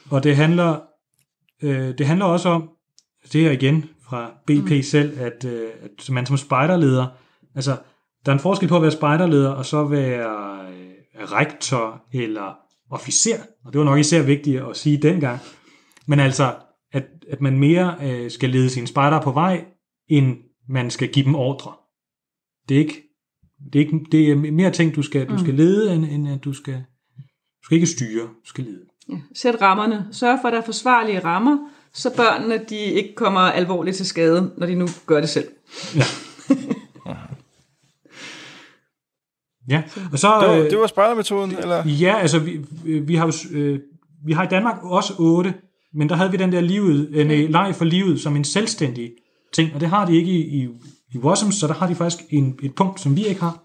[0.09, 0.79] Og det handler,
[1.63, 2.69] øh, det handler også om,
[3.33, 4.81] det er igen fra BP mm.
[4.81, 7.07] selv, at, øh, at man som spejderleder,
[7.55, 7.75] altså
[8.27, 12.57] der er en forskel på at være spejderleder og så være øh, rektor eller
[12.91, 15.39] officer, og det var nok især vigtigt at sige dengang,
[16.07, 16.55] men altså,
[16.91, 19.65] at, at man mere øh, skal lede sine spejdere på vej,
[20.09, 20.37] end
[20.69, 21.71] man skal give dem ordre.
[22.69, 23.03] Det er ikke,
[23.73, 26.43] det er, ikke, det er mere ting, du skal, du skal lede, end, end at
[26.43, 26.83] du skal,
[27.61, 28.85] du skal ikke styre, du skal lede.
[29.09, 29.15] Ja.
[29.35, 30.07] Sæt rammerne.
[30.11, 31.57] Sørg for, at der er forsvarlige rammer,
[31.93, 35.47] så børnene de ikke kommer alvorligt til skade, når de nu gør det selv.
[35.95, 36.03] Ja,
[40.11, 40.39] og så...
[40.41, 41.87] Det var, øh, det var spejdermetoden, eller?
[41.87, 42.59] Ja, altså vi,
[42.99, 43.79] vi har jo, øh,
[44.25, 45.53] vi har i Danmark også otte,
[45.93, 49.11] men der havde vi den der livet, øh, nej, leg for livet som en selvstændig
[49.53, 50.67] ting, og det har de ikke i, i,
[51.13, 53.63] i Wasms, så der har de faktisk en, et punkt, som vi ikke har,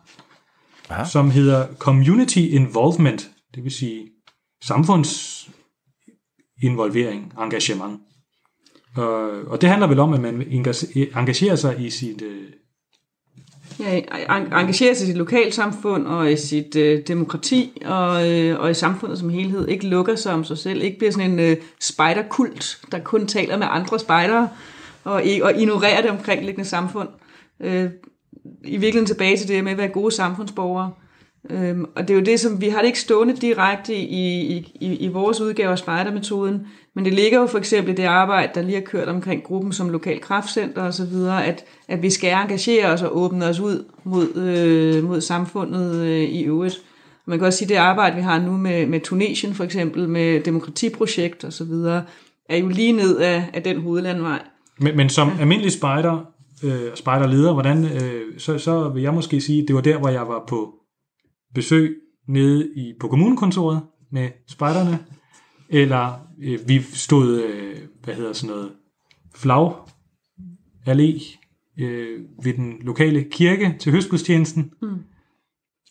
[0.90, 1.04] Aha.
[1.04, 4.06] som hedder Community Involvement, det vil sige
[4.64, 8.00] samfundsinvolvering, engagement.
[8.96, 12.22] Og, og det handler vel om, at man engage- engagerer sig i sit...
[13.80, 14.00] Ja,
[14.60, 19.18] engagere sig i sit lokalsamfund og i sit øh, demokrati og, øh, og i samfundet
[19.18, 19.68] som helhed.
[19.68, 20.82] Ikke lukker sig om sig selv.
[20.82, 24.48] Ikke bliver sådan en øh, spejderkult, der kun taler med andre spejdere
[25.04, 27.08] og, og ignorerer det omkringliggende samfund.
[27.60, 27.90] Øh,
[28.64, 30.90] I virkeligheden tilbage til det med at være gode samfundsborgere.
[31.50, 34.76] Øhm, og det er jo det, som vi har det ikke stående direkte i, i,
[34.80, 38.52] i, i vores udgave af spejdermetoden, men det ligger jo for eksempel i det arbejde,
[38.54, 42.10] der lige har kørt omkring gruppen som lokal kraftcenter og så videre, at, at vi
[42.10, 46.82] skal engagere os og åbne os ud mod, øh, mod samfundet øh, i øvrigt.
[47.26, 50.08] Man kan også sige, at det arbejde, vi har nu med, med Tunesien for eksempel,
[50.08, 52.04] med demokratiprojekt og så videre,
[52.48, 54.42] er jo lige ned af, af den hovedlandvej.
[54.80, 56.32] men, men som almindelig spejder,
[56.64, 60.08] øh, spejderleder, hvordan, øh, så, så vil jeg måske sige, at det var der, hvor
[60.08, 60.74] jeg var på
[61.54, 61.96] besøg
[62.28, 63.80] nede i, på kommunekontoret
[64.12, 64.98] med spejderne,
[65.72, 68.70] eller øh, vi stod, øh, hvad hedder sådan noget,
[69.34, 69.72] flag
[70.88, 71.38] allé
[71.80, 74.70] øh, ved den lokale kirke til høstgudstjenesten.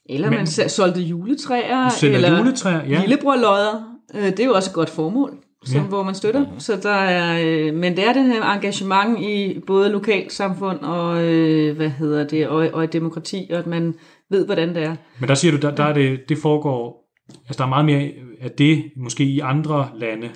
[0.05, 3.01] Eller Men- man solgte juletræer, eller juletræer, ja.
[3.01, 3.97] lillebrorlodder.
[4.15, 5.87] Øh, Det er jo også et godt formål, som, Ja.
[5.87, 6.45] hvor man støtter.
[6.57, 11.75] Så der er, øh, men det er den her engagement i både lokalsamfund og, øh,
[11.75, 13.93] hvad hedder det, og, og i demokrati, og at man
[14.29, 14.95] ved, hvordan det er.
[15.19, 18.11] Men der siger du, der, der er det, det foregår, altså der er meget mere
[18.41, 20.29] af det, måske i andre lande.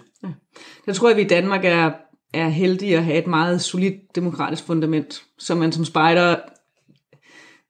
[0.86, 1.92] Der tror jeg, vi i Danmark er,
[2.34, 6.36] er heldige at have et meget solidt demokratisk fundament, som man som spejder,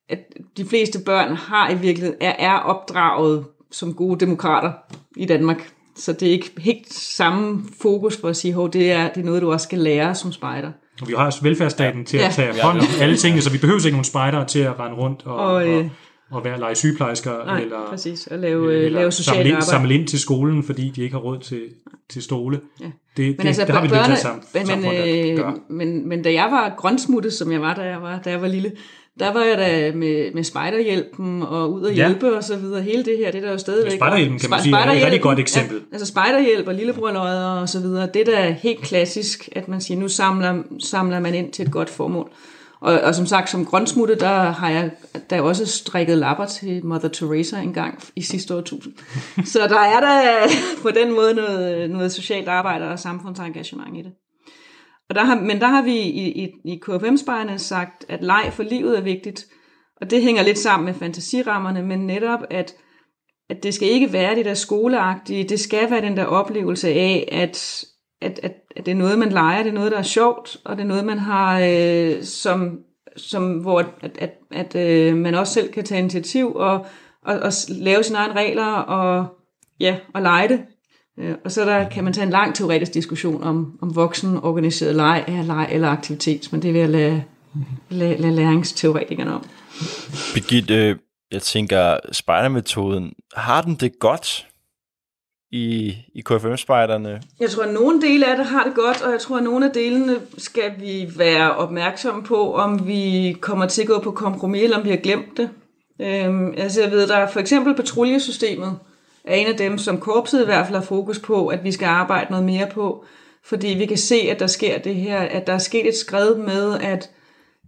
[0.09, 0.19] at
[0.57, 4.71] de fleste børn har i virkeligheden, er, er opdraget som gode demokrater
[5.17, 5.69] i Danmark.
[5.95, 9.25] Så det er ikke helt samme fokus for at sige, at det er, det er
[9.25, 10.71] noget, du også skal lære som spejder.
[11.01, 12.29] Og vi har også velfærdsstaten til at Ja.
[12.29, 15.25] tage hånd om alle tingene, så vi behøver ikke nogen spejdere til at rende rundt
[15.25, 15.89] og, Og, og, øh, og,
[16.35, 18.27] og være lege sygeplejersker, Nej, eller, præcis.
[18.27, 19.65] At lave, øh, eller lave samle, socialt ind, arbejde.
[19.65, 21.61] samle ind til skolen, fordi de ikke har råd til,
[22.09, 22.59] til stole.
[22.79, 22.85] Ja.
[22.85, 24.95] Det, Men det, altså, det har vi børne, det sam, men, samfund,
[25.37, 28.29] der øh, men, men da jeg var grøntsmutte, som jeg var, da jeg var, da
[28.29, 28.71] jeg var lille,
[29.19, 31.93] der var jeg da med, med spejderhjælpen og ud Ja.
[31.93, 32.81] hjælpe og så videre.
[32.81, 33.91] Hele det her, det er der jo stadigvæk.
[33.91, 35.77] Ja, spejderhjælpen kan man sige er et rigtig godt eksempel.
[35.77, 38.09] Ja, altså spejderhjælp og lillebrorløjer og så videre.
[38.13, 41.71] Det er da helt klassisk, at man siger, nu samler, samler man ind til et
[41.71, 42.31] godt formål.
[42.79, 44.91] Og, og som sagt, som grøntsmutte, der har jeg
[45.29, 48.93] der også strikket lapper til Mother Teresa en gang i sidste årtusind.
[49.53, 50.47] Så der er der
[50.81, 54.11] på den måde noget, noget socialt arbejde og samfundsengagement i det.
[55.09, 58.63] Og der har, men der har vi i, i, i KFM-spejerne sagt, at leg for
[58.63, 59.45] livet er vigtigt,
[60.01, 62.75] og det hænger lidt sammen med fantasirammerne, men netop, at,
[63.49, 67.29] at det skal ikke være det der skoleagtige, det skal være den der oplevelse af,
[67.31, 67.85] at,
[68.25, 70.75] at, at, at det er noget, man leger, det er noget, der er sjovt, og
[70.75, 72.79] det er noget, man har øh, som,
[73.17, 76.85] som hvor at, at, at øh, man også selv kan tage initiativ og,
[77.25, 79.27] og, og lave sine egne regler og,
[79.79, 80.59] ja, og lege det.
[81.19, 84.95] Øh, og så der kan man tage en lang teoretisk diskussion om, om voksen organiseret
[84.95, 87.23] leg er leg eller aktivitet, men det vil jeg lade,
[87.89, 89.43] lade, lade læringsteoretikerne om.
[90.33, 90.99] Birgitte,
[91.31, 94.47] jeg tænker, spejdermetoden, har den det godt
[95.55, 97.21] i, i KFM-spejderne?
[97.39, 99.65] Jeg tror, at nogle dele af det har det godt, og jeg tror, at nogle
[99.65, 104.63] af delene skal vi være opmærksomme på, om vi kommer til at gå på kompromis,
[104.63, 105.49] eller om vi har glemt det.
[106.01, 108.77] Øhm, altså jeg ved, der er for eksempel patruljesystemet,
[109.25, 111.85] er en af dem, som korpset i hvert fald har fokus på, at vi skal
[111.85, 113.05] arbejde noget mere på,
[113.43, 116.35] fordi vi kan se, at der sker det her, at der er sket et skred
[116.35, 117.09] med, at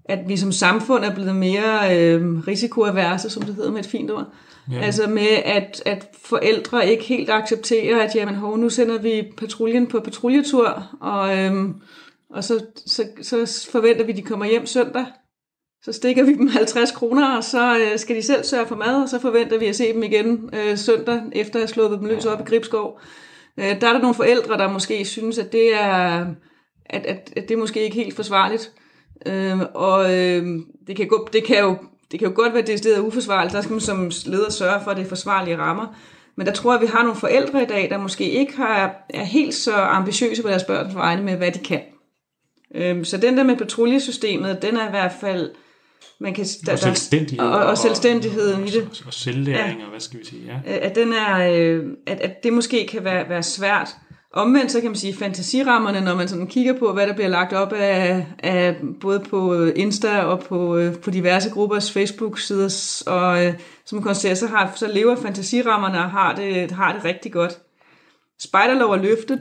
[0.09, 4.11] at vi som samfund er blevet mere øh, risikoaverse, som det hedder med et fint
[4.11, 4.25] ord.
[4.71, 4.79] Ja.
[4.81, 9.87] Altså med, at, at forældre ikke helt accepterer, at jamen, hov, nu sender vi patruljen
[9.87, 11.73] på patruljetur, og, øhm,
[12.29, 15.05] og så, så, så forventer vi, at de kommer hjem søndag.
[15.83, 19.03] Så stikker vi dem 50 kroner, og så øh, skal de selv sørge for mad,
[19.03, 22.07] og så forventer vi at se dem igen øh, søndag, efter at have slået dem
[22.07, 22.99] løs op i Gribskov.
[23.57, 26.25] Øh, der er der nogle forældre, der måske synes, at det er,
[26.85, 28.71] at, at, at det er måske ikke helt forsvarligt.
[29.25, 30.45] Øh, og øh,
[30.87, 31.77] det, kan gå, det, kan jo,
[32.11, 33.53] det kan jo godt være, at det er uforsvarligt.
[33.53, 35.95] Der skal man som leder sørge for, at det er forsvarlige rammer.
[36.35, 39.05] Men der tror jeg, at vi har nogle forældre i dag, der måske ikke har,
[39.09, 41.81] er helt så ambitiøse på deres børns vegne med, hvad de kan.
[42.75, 45.51] Øh, så den der med patruljesystemet, den er i hvert fald...
[46.19, 47.47] Man kan, der, og selvstændighed.
[47.47, 48.81] Og, og selvstændigheden og, i det.
[48.81, 49.83] Og, og selvlæring, ja.
[49.83, 50.71] og hvad skal vi sige, ja.
[50.71, 53.95] At, den er, øh, at, at det måske kan være, være svært
[54.37, 57.53] Omvendt så kan man sige, fantasirammerne, når man sådan kigger på, hvad der bliver lagt
[57.53, 63.53] op af, af både på Insta og på, øh, på diverse gruppers Facebook-sider, og øh,
[63.85, 67.57] som konstaterer, så, har, så lever fantasirammerne og har det, har det rigtig godt.
[68.39, 69.39] Spejderlov og løfte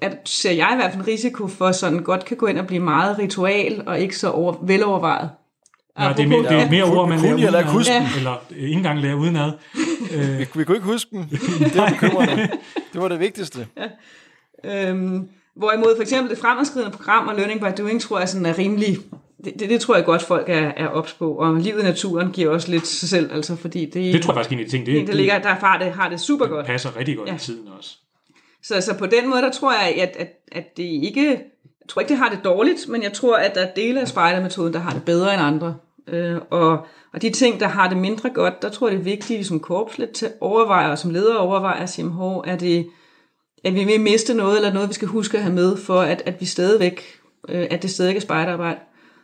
[0.00, 2.66] at, ser jeg i hvert fald en risiko for, sådan godt kan gå ind og
[2.66, 5.30] blive meget ritual og ikke så over, velovervejet.
[5.98, 7.64] Ja, det er mere, det er mere ord, man lærer udenad.
[7.64, 8.08] Huske ja.
[8.16, 9.52] Eller ikke engang lærer udenad.
[10.38, 11.24] vi, vi kunne ikke huske dem.
[11.72, 12.48] Det var bekymrende.
[12.92, 13.66] Det var det vigtigste.
[13.76, 13.82] Ja.
[14.64, 18.58] Øhm, hvorimod for eksempel det fremadskridende program og Learning by Doing, tror jeg sådan er
[18.58, 18.98] rimelig,
[19.44, 22.32] det, det, det tror jeg godt folk er, er ops på, og livet i naturen
[22.32, 24.70] giver også lidt sig selv, altså fordi det, det tror jeg faktisk en af de
[24.70, 26.66] ting, det, det, det ligger, der far det, har det super godt.
[26.66, 27.34] Det passer rigtig godt ja.
[27.34, 27.96] i tiden også.
[28.62, 32.00] Så, så på den måde, der tror jeg, at, at, at det ikke, jeg tror
[32.00, 34.78] ikke, det har det dårligt, men jeg tror, at der er dele af spejdermetoden, der
[34.78, 35.76] har det bedre end andre.
[36.08, 39.04] Øh, og, og de ting, der har det mindre godt, der tror jeg, det er
[39.04, 42.06] vigtigt, at vi som korps lidt overvejer, og som leder overvejer at sige,
[42.44, 42.86] er det,
[43.66, 46.22] at vi vil miste noget, eller noget, vi skal huske at have med, for at,
[46.26, 47.02] at vi stadigvæk,
[47.48, 48.80] øh, at det stadig er spejderarbejde.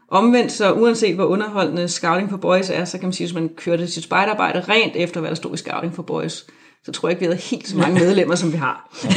[0.08, 3.40] Omvendt så, uanset hvor underholdende Scouting for Boys er, så kan man sige, at hvis
[3.40, 6.46] man kørte sit spejderarbejde rent efter, hvad der stod i Scouting for Boys,
[6.84, 8.88] så tror jeg ikke, vi havde helt så mange medlemmer, som vi har.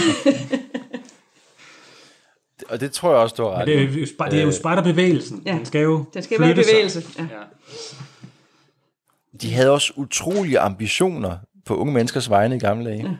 [2.69, 3.89] Og det tror jeg også, du har ret det, er jo,
[4.32, 5.43] det er jo spejderbevægelsen.
[5.45, 5.51] Ja.
[5.51, 7.03] Den skal jo Den skal være bevægelse.
[7.17, 7.23] Ja.
[7.23, 7.28] ja.
[9.41, 13.03] De havde også utrolige ambitioner på unge menneskers vegne i gamle dage.
[13.03, 13.15] Ja.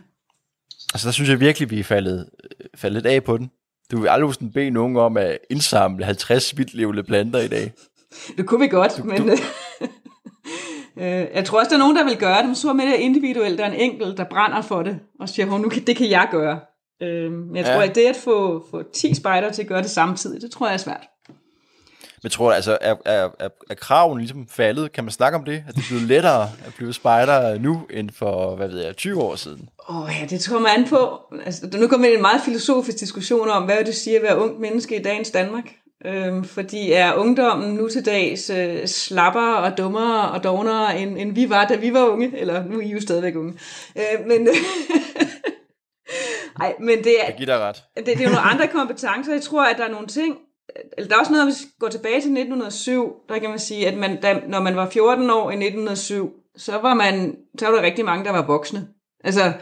[0.96, 2.30] Altså der synes jeg virkelig, vi er faldet,
[2.76, 3.52] faldet lidt af på den.
[3.92, 7.72] Du vil aldrig sådan bede nogen om at indsamle 50 vildlevende planter i dag.
[8.38, 9.28] Det kunne vi godt, du, men...
[9.28, 9.36] Du...
[10.98, 12.94] Øh, jeg tror også, der er nogen, der vil gøre det, men så med det
[12.94, 13.58] individuelt.
[13.58, 16.28] Der er en enkelt, der brænder for det, og siger, nu kan, det kan jeg
[16.32, 16.60] gøre.
[17.02, 17.90] Øh, men jeg tror, ja.
[17.90, 20.74] at det at få, få 10 spejder til at gøre det samtidig, det tror jeg
[20.74, 21.08] er svært.
[22.26, 24.92] Men tror du, altså, er, er, er, er kraven ligesom faldet?
[24.92, 25.64] Kan man snakke om det?
[25.68, 29.22] At det er blevet lettere at blive spejder nu, end for, hvad ved jeg, 20
[29.22, 29.70] år siden?
[29.90, 31.20] Åh oh, ja, det tror man an på.
[31.46, 34.60] Altså, nu kommer vi en meget filosofisk diskussion om, hvad det siger at være ung
[34.60, 35.64] menneske i dagens Danmark.
[36.06, 41.36] Øhm, fordi er ungdommen nu til dags øh, slapper og dummere og dognere, end, end
[41.36, 42.38] vi var, da vi var unge?
[42.38, 43.54] Eller nu er I jo stadigvæk unge.
[43.96, 44.48] Øh, men...
[46.62, 47.84] Ej, men det er, jeg giver dig ret.
[47.98, 49.34] Det, det er jo nogle andre kompetencer.
[49.34, 50.38] Jeg tror, at der er nogle ting,
[50.98, 53.98] der er også noget, hvis vi går tilbage til 1907, der kan man sige, at
[53.98, 57.82] man, da, når man var 14 år i 1907, så var man, så var der
[57.82, 58.88] rigtig mange, der var voksne.
[59.24, 59.54] Altså,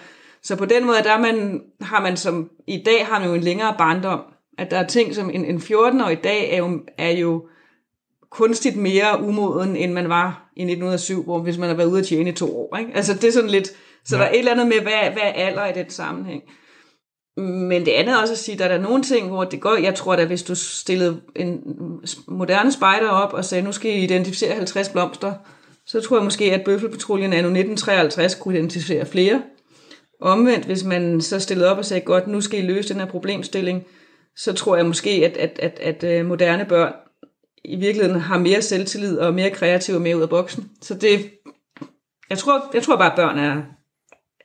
[0.43, 3.41] så på den måde, der man, har man som, i dag har man jo en
[3.41, 4.19] længere barndom,
[4.57, 7.47] at der er ting som en, en 14-år i dag er jo, er jo
[8.29, 12.05] kunstigt mere umoden, end man var i 1907, hvor hvis man har været ude at
[12.05, 12.77] tjene i to år.
[12.77, 12.91] Ikke?
[12.95, 13.67] Altså det er sådan lidt,
[14.05, 14.21] så ja.
[14.21, 16.43] der er et eller andet med, hvad, hvad er alder i den sammenhæng.
[17.37, 19.61] Men det andet er også at sige, at der er der nogle ting, hvor det
[19.61, 19.75] går.
[19.75, 21.61] Jeg tror da, hvis du stillede en
[22.27, 25.33] moderne spejder op og sagde, nu skal I identificere 50 blomster,
[25.85, 29.41] så tror jeg måske, at Bøffelpatruljen anno 1953 kunne identificere flere.
[30.21, 33.07] Omvendt, hvis man så stillede op og sagde, godt, nu skal I løse den her
[33.07, 33.85] problemstilling,
[34.35, 36.93] så tror jeg måske, at, at, at, at øh, moderne børn
[37.65, 40.69] i virkeligheden har mere selvtillid og mere kreative med ud af boksen.
[40.81, 41.31] Så det,
[42.29, 43.61] jeg tror, jeg tror bare, at børn er,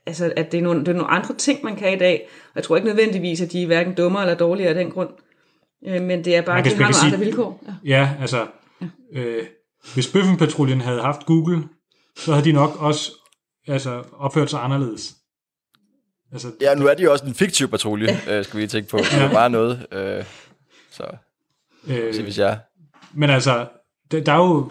[0.09, 2.29] altså, at det er, nogle, det er nogle andre ting, man kan i dag.
[2.45, 5.11] Og jeg tror ikke nødvendigvis, at de er hverken dummere eller dårligere af den grund.
[5.87, 7.65] Øh, men det er bare, at de har nogle sige, andre vilkår.
[7.67, 8.47] Ja, ja altså,
[8.81, 8.87] ja.
[9.13, 9.47] Øh,
[9.95, 11.69] hvis Bøffenpatruljen havde haft Google,
[12.17, 13.13] så havde de nok også
[13.67, 15.15] altså, opført sig anderledes.
[16.33, 18.89] Altså, ja, nu er de jo også en fiktiv patrulje, øh, skal vi lige tænke
[18.91, 18.97] på.
[18.97, 19.87] Det er bare noget.
[19.93, 20.25] Øh,
[20.91, 21.05] så,
[21.87, 22.59] øh, så hvis jeg...
[23.15, 23.67] Men altså,
[24.11, 24.71] der, der er jo...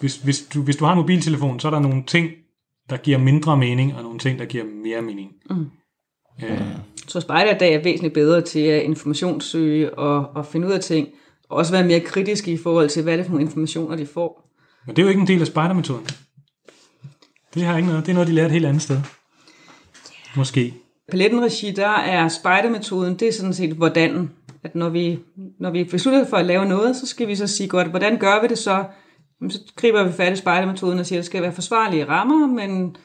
[0.00, 2.30] Hvis, hvis, du, hvis du har en mobiltelefon, så er der nogle ting,
[2.90, 5.30] der giver mindre mening, og nogle ting, der giver mere mening.
[5.50, 5.66] Mm.
[6.44, 6.60] Øh.
[7.06, 11.08] Så Spejderdag er væsentligt bedre til at informationssøge og, og finde ud af ting,
[11.48, 14.06] og også være mere kritiske i forhold til, hvad det er for nogle informationer, de
[14.06, 14.50] får.
[14.86, 16.06] Men det er jo ikke en del af spejdermetoden.
[17.54, 18.06] Det har ikke noget.
[18.06, 19.00] Det er noget, de lærer et helt andet sted.
[20.36, 20.74] Måske.
[21.10, 24.30] Palettenregi, der er spejdermetoden, det er sådan set hvordan.
[24.62, 25.18] At når vi,
[25.60, 28.42] når vi beslutter for at lave noget, så skal vi så sige godt, hvordan gør
[28.42, 28.84] vi det så?
[29.48, 32.96] Så griber vi fat i spejlemetoden og siger, at det skal være forsvarlige rammer, men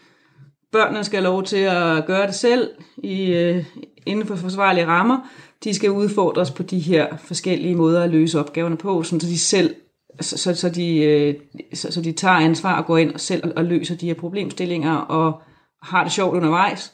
[0.71, 3.65] børnene skal have lov til at gøre det selv i, øh,
[4.05, 5.17] inden for forsvarlige rammer.
[5.63, 9.75] De skal udfordres på de her forskellige måder at løse opgaverne på, så de selv
[10.21, 11.35] så, så, så, de, øh,
[11.73, 14.95] så, så de tager ansvar og går ind og selv og løser de her problemstillinger
[14.95, 15.41] og
[15.83, 16.93] har det sjovt undervejs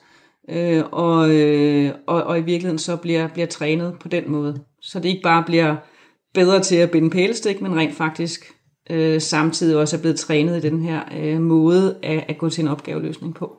[0.50, 4.60] øh, og, øh, og, og i virkeligheden så bliver, bliver trænet på den måde.
[4.82, 5.76] Så det ikke bare bliver
[6.34, 8.54] bedre til at binde pælestik, men rent faktisk
[8.90, 12.62] øh, samtidig også er blevet trænet i den her øh, måde at, at gå til
[12.62, 13.58] en opgaveløsning på.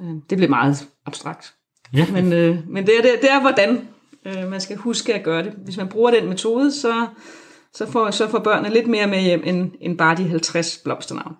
[0.00, 1.54] Øh, det bliver meget abstrakt.
[1.94, 2.06] Ja.
[2.12, 3.88] Men, øh, men det, er, det, det er, hvordan
[4.26, 5.52] øh, man skal huske at gøre det.
[5.64, 7.06] Hvis man bruger den metode, så,
[7.74, 11.34] så, får, så får børnene lidt mere med hjem end, end bare de 50 blomsternavn.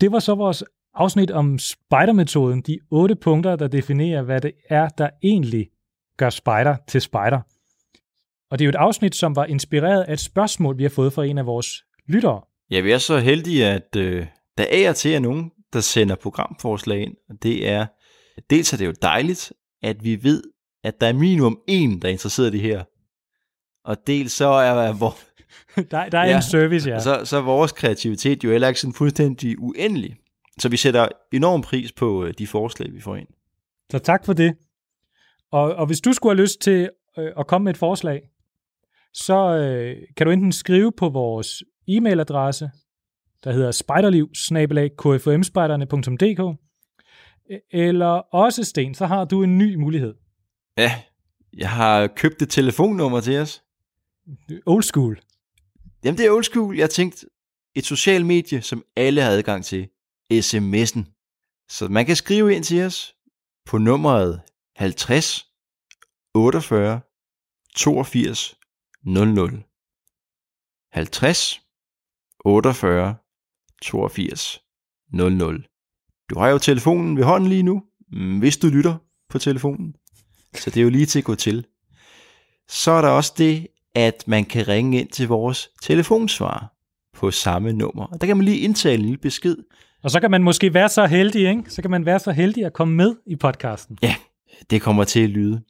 [0.00, 4.88] Det var så vores afsnit om spidermetoden, de otte punkter, der definerer, hvad det er,
[4.88, 5.68] der egentlig
[6.20, 7.40] gør spider til spider.
[8.50, 11.12] Og det er jo et afsnit, som var inspireret af et spørgsmål, vi har fået
[11.12, 12.40] fra en af vores lyttere.
[12.70, 14.26] Ja, vi er så heldige, at øh,
[14.58, 17.14] der er til er nogen, der sender programforslag ind.
[17.28, 17.86] Og det er,
[18.50, 19.52] dels er det jo dejligt,
[19.82, 20.42] at vi ved,
[20.84, 22.84] at der er minimum en, der er interesseret i det her.
[23.84, 25.16] Og dels så er, hvor,
[25.90, 26.36] der, der er ja.
[26.36, 27.00] en service, ja.
[27.00, 30.16] Så, så er vores kreativitet jo heller ikke sådan fuldstændig uendelig.
[30.58, 33.28] Så vi sætter enorm pris på øh, de forslag, vi får ind.
[33.90, 34.56] Så tak for det.
[35.52, 38.22] Og, og hvis du skulle have lyst til øh, at komme med et forslag,
[39.14, 42.68] så øh, kan du enten skrive på vores e-mailadresse,
[43.44, 44.30] der hedder spiderliv
[47.70, 50.14] eller også, Sten, så har du en ny mulighed.
[50.78, 51.02] Ja,
[51.56, 53.62] jeg har købt et telefonnummer til os.
[54.66, 55.20] Old school.
[56.04, 56.76] Jamen, det er old school.
[56.76, 57.26] Jeg tænkte,
[57.74, 59.88] et socialt medie, som alle har adgang til.
[60.32, 61.04] SMS'en.
[61.68, 63.14] Så man kan skrive ind til os
[63.66, 64.40] på nummeret
[64.80, 65.46] 50
[66.34, 67.00] 48
[67.76, 68.56] 82
[69.04, 69.64] 00.
[70.92, 71.60] 50
[72.44, 73.14] 48
[73.82, 74.60] 82
[75.12, 75.64] 00.
[76.30, 78.96] Du har jo telefonen ved hånden lige nu, mm, hvis du lytter
[79.28, 79.94] på telefonen.
[80.54, 81.66] Så det er jo lige til at gå til.
[82.68, 86.74] Så er der også det, at man kan ringe ind til vores telefonsvar
[87.14, 88.06] på samme nummer.
[88.06, 89.56] Og der kan man lige indtale en lille besked.
[90.02, 91.70] Og så kan man måske være så heldig, ikke?
[91.70, 93.98] Så kan man være så heldig at komme med i podcasten.
[94.02, 94.14] Ja,
[94.70, 95.62] det kommer til at lyde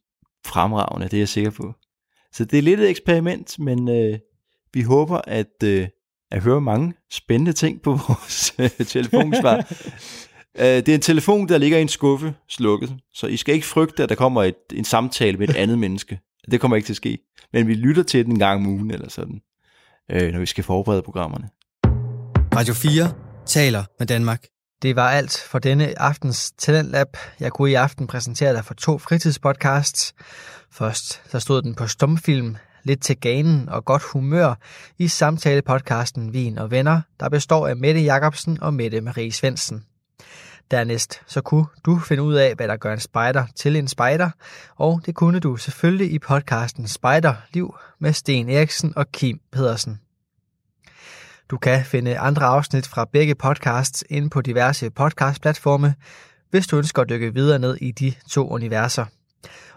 [0.47, 1.75] fremragende, det er jeg sikker på.
[2.33, 4.19] Så det er lidt et eksperiment, men øh,
[4.75, 5.89] vi håber at, øh,
[6.31, 9.57] at høre mange spændende ting på vores øh, telefonsvar.
[10.59, 13.67] øh, det er en telefon, der ligger i en skuffe slukket, så I skal ikke
[13.67, 16.21] frygte, at der kommer et, en samtale med et andet menneske.
[16.51, 17.19] Det kommer ikke til at ske.
[17.53, 19.41] Men vi lytter til den en gang om ugen eller sådan,
[20.11, 21.49] øh, når vi skal forberede programmerne.
[22.55, 23.13] Radio 4
[23.47, 24.47] taler med Danmark.
[24.83, 27.17] Det var alt for denne aftens Talentlab.
[27.41, 30.15] Jeg kunne i aften præsentere dig for to fritidspodcasts.
[30.71, 34.55] Først så stod den på stumfilm, lidt til ganen og godt humør
[34.99, 39.85] i samtalepodcasten Vin og Venner, der består af Mette Jacobsen og Mette Marie Svendsen.
[40.71, 44.31] Dernæst så kunne du finde ud af, hvad der gør en spider til en spider,
[44.77, 50.01] og det kunne du selvfølgelig i podcasten Spejderliv med Sten Eriksen og Kim Pedersen.
[51.51, 55.95] Du kan finde andre afsnit fra begge podcasts inde på diverse podcastplatforme,
[56.51, 59.05] hvis du ønsker at dykke videre ned i de to universer.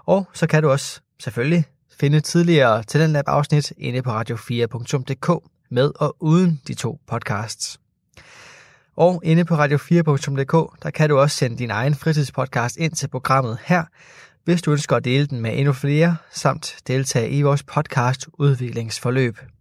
[0.06, 1.66] Og så kan du også selvfølgelig
[2.00, 7.80] finde tidligere Talentlab afsnit inde på radio4.dk med og uden de to podcasts.
[8.96, 13.58] Og inde på radio4.dk, der kan du også sende din egen fritidspodcast ind til programmet
[13.66, 13.84] her,
[14.44, 19.53] hvis du ønsker at dele den med endnu flere, samt deltage i vores podcast udviklingsforløb.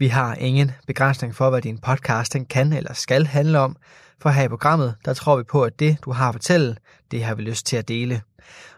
[0.00, 3.76] Vi har ingen begrænsning for, hvad din podcast den kan eller skal handle om,
[4.20, 6.76] for her i programmet, der tror vi på, at det, du har at fortælle,
[7.10, 8.22] det har vi lyst til at dele.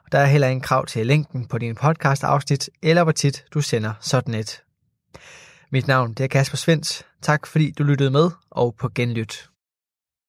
[0.05, 3.61] Og der er heller ingen krav til længden på din podcast-afsnit, eller hvor tit du
[3.61, 4.63] sender sådan et.
[5.71, 7.05] Mit navn det er Kasper Svens.
[7.23, 9.52] Tak fordi du lyttede med, og på genlyt.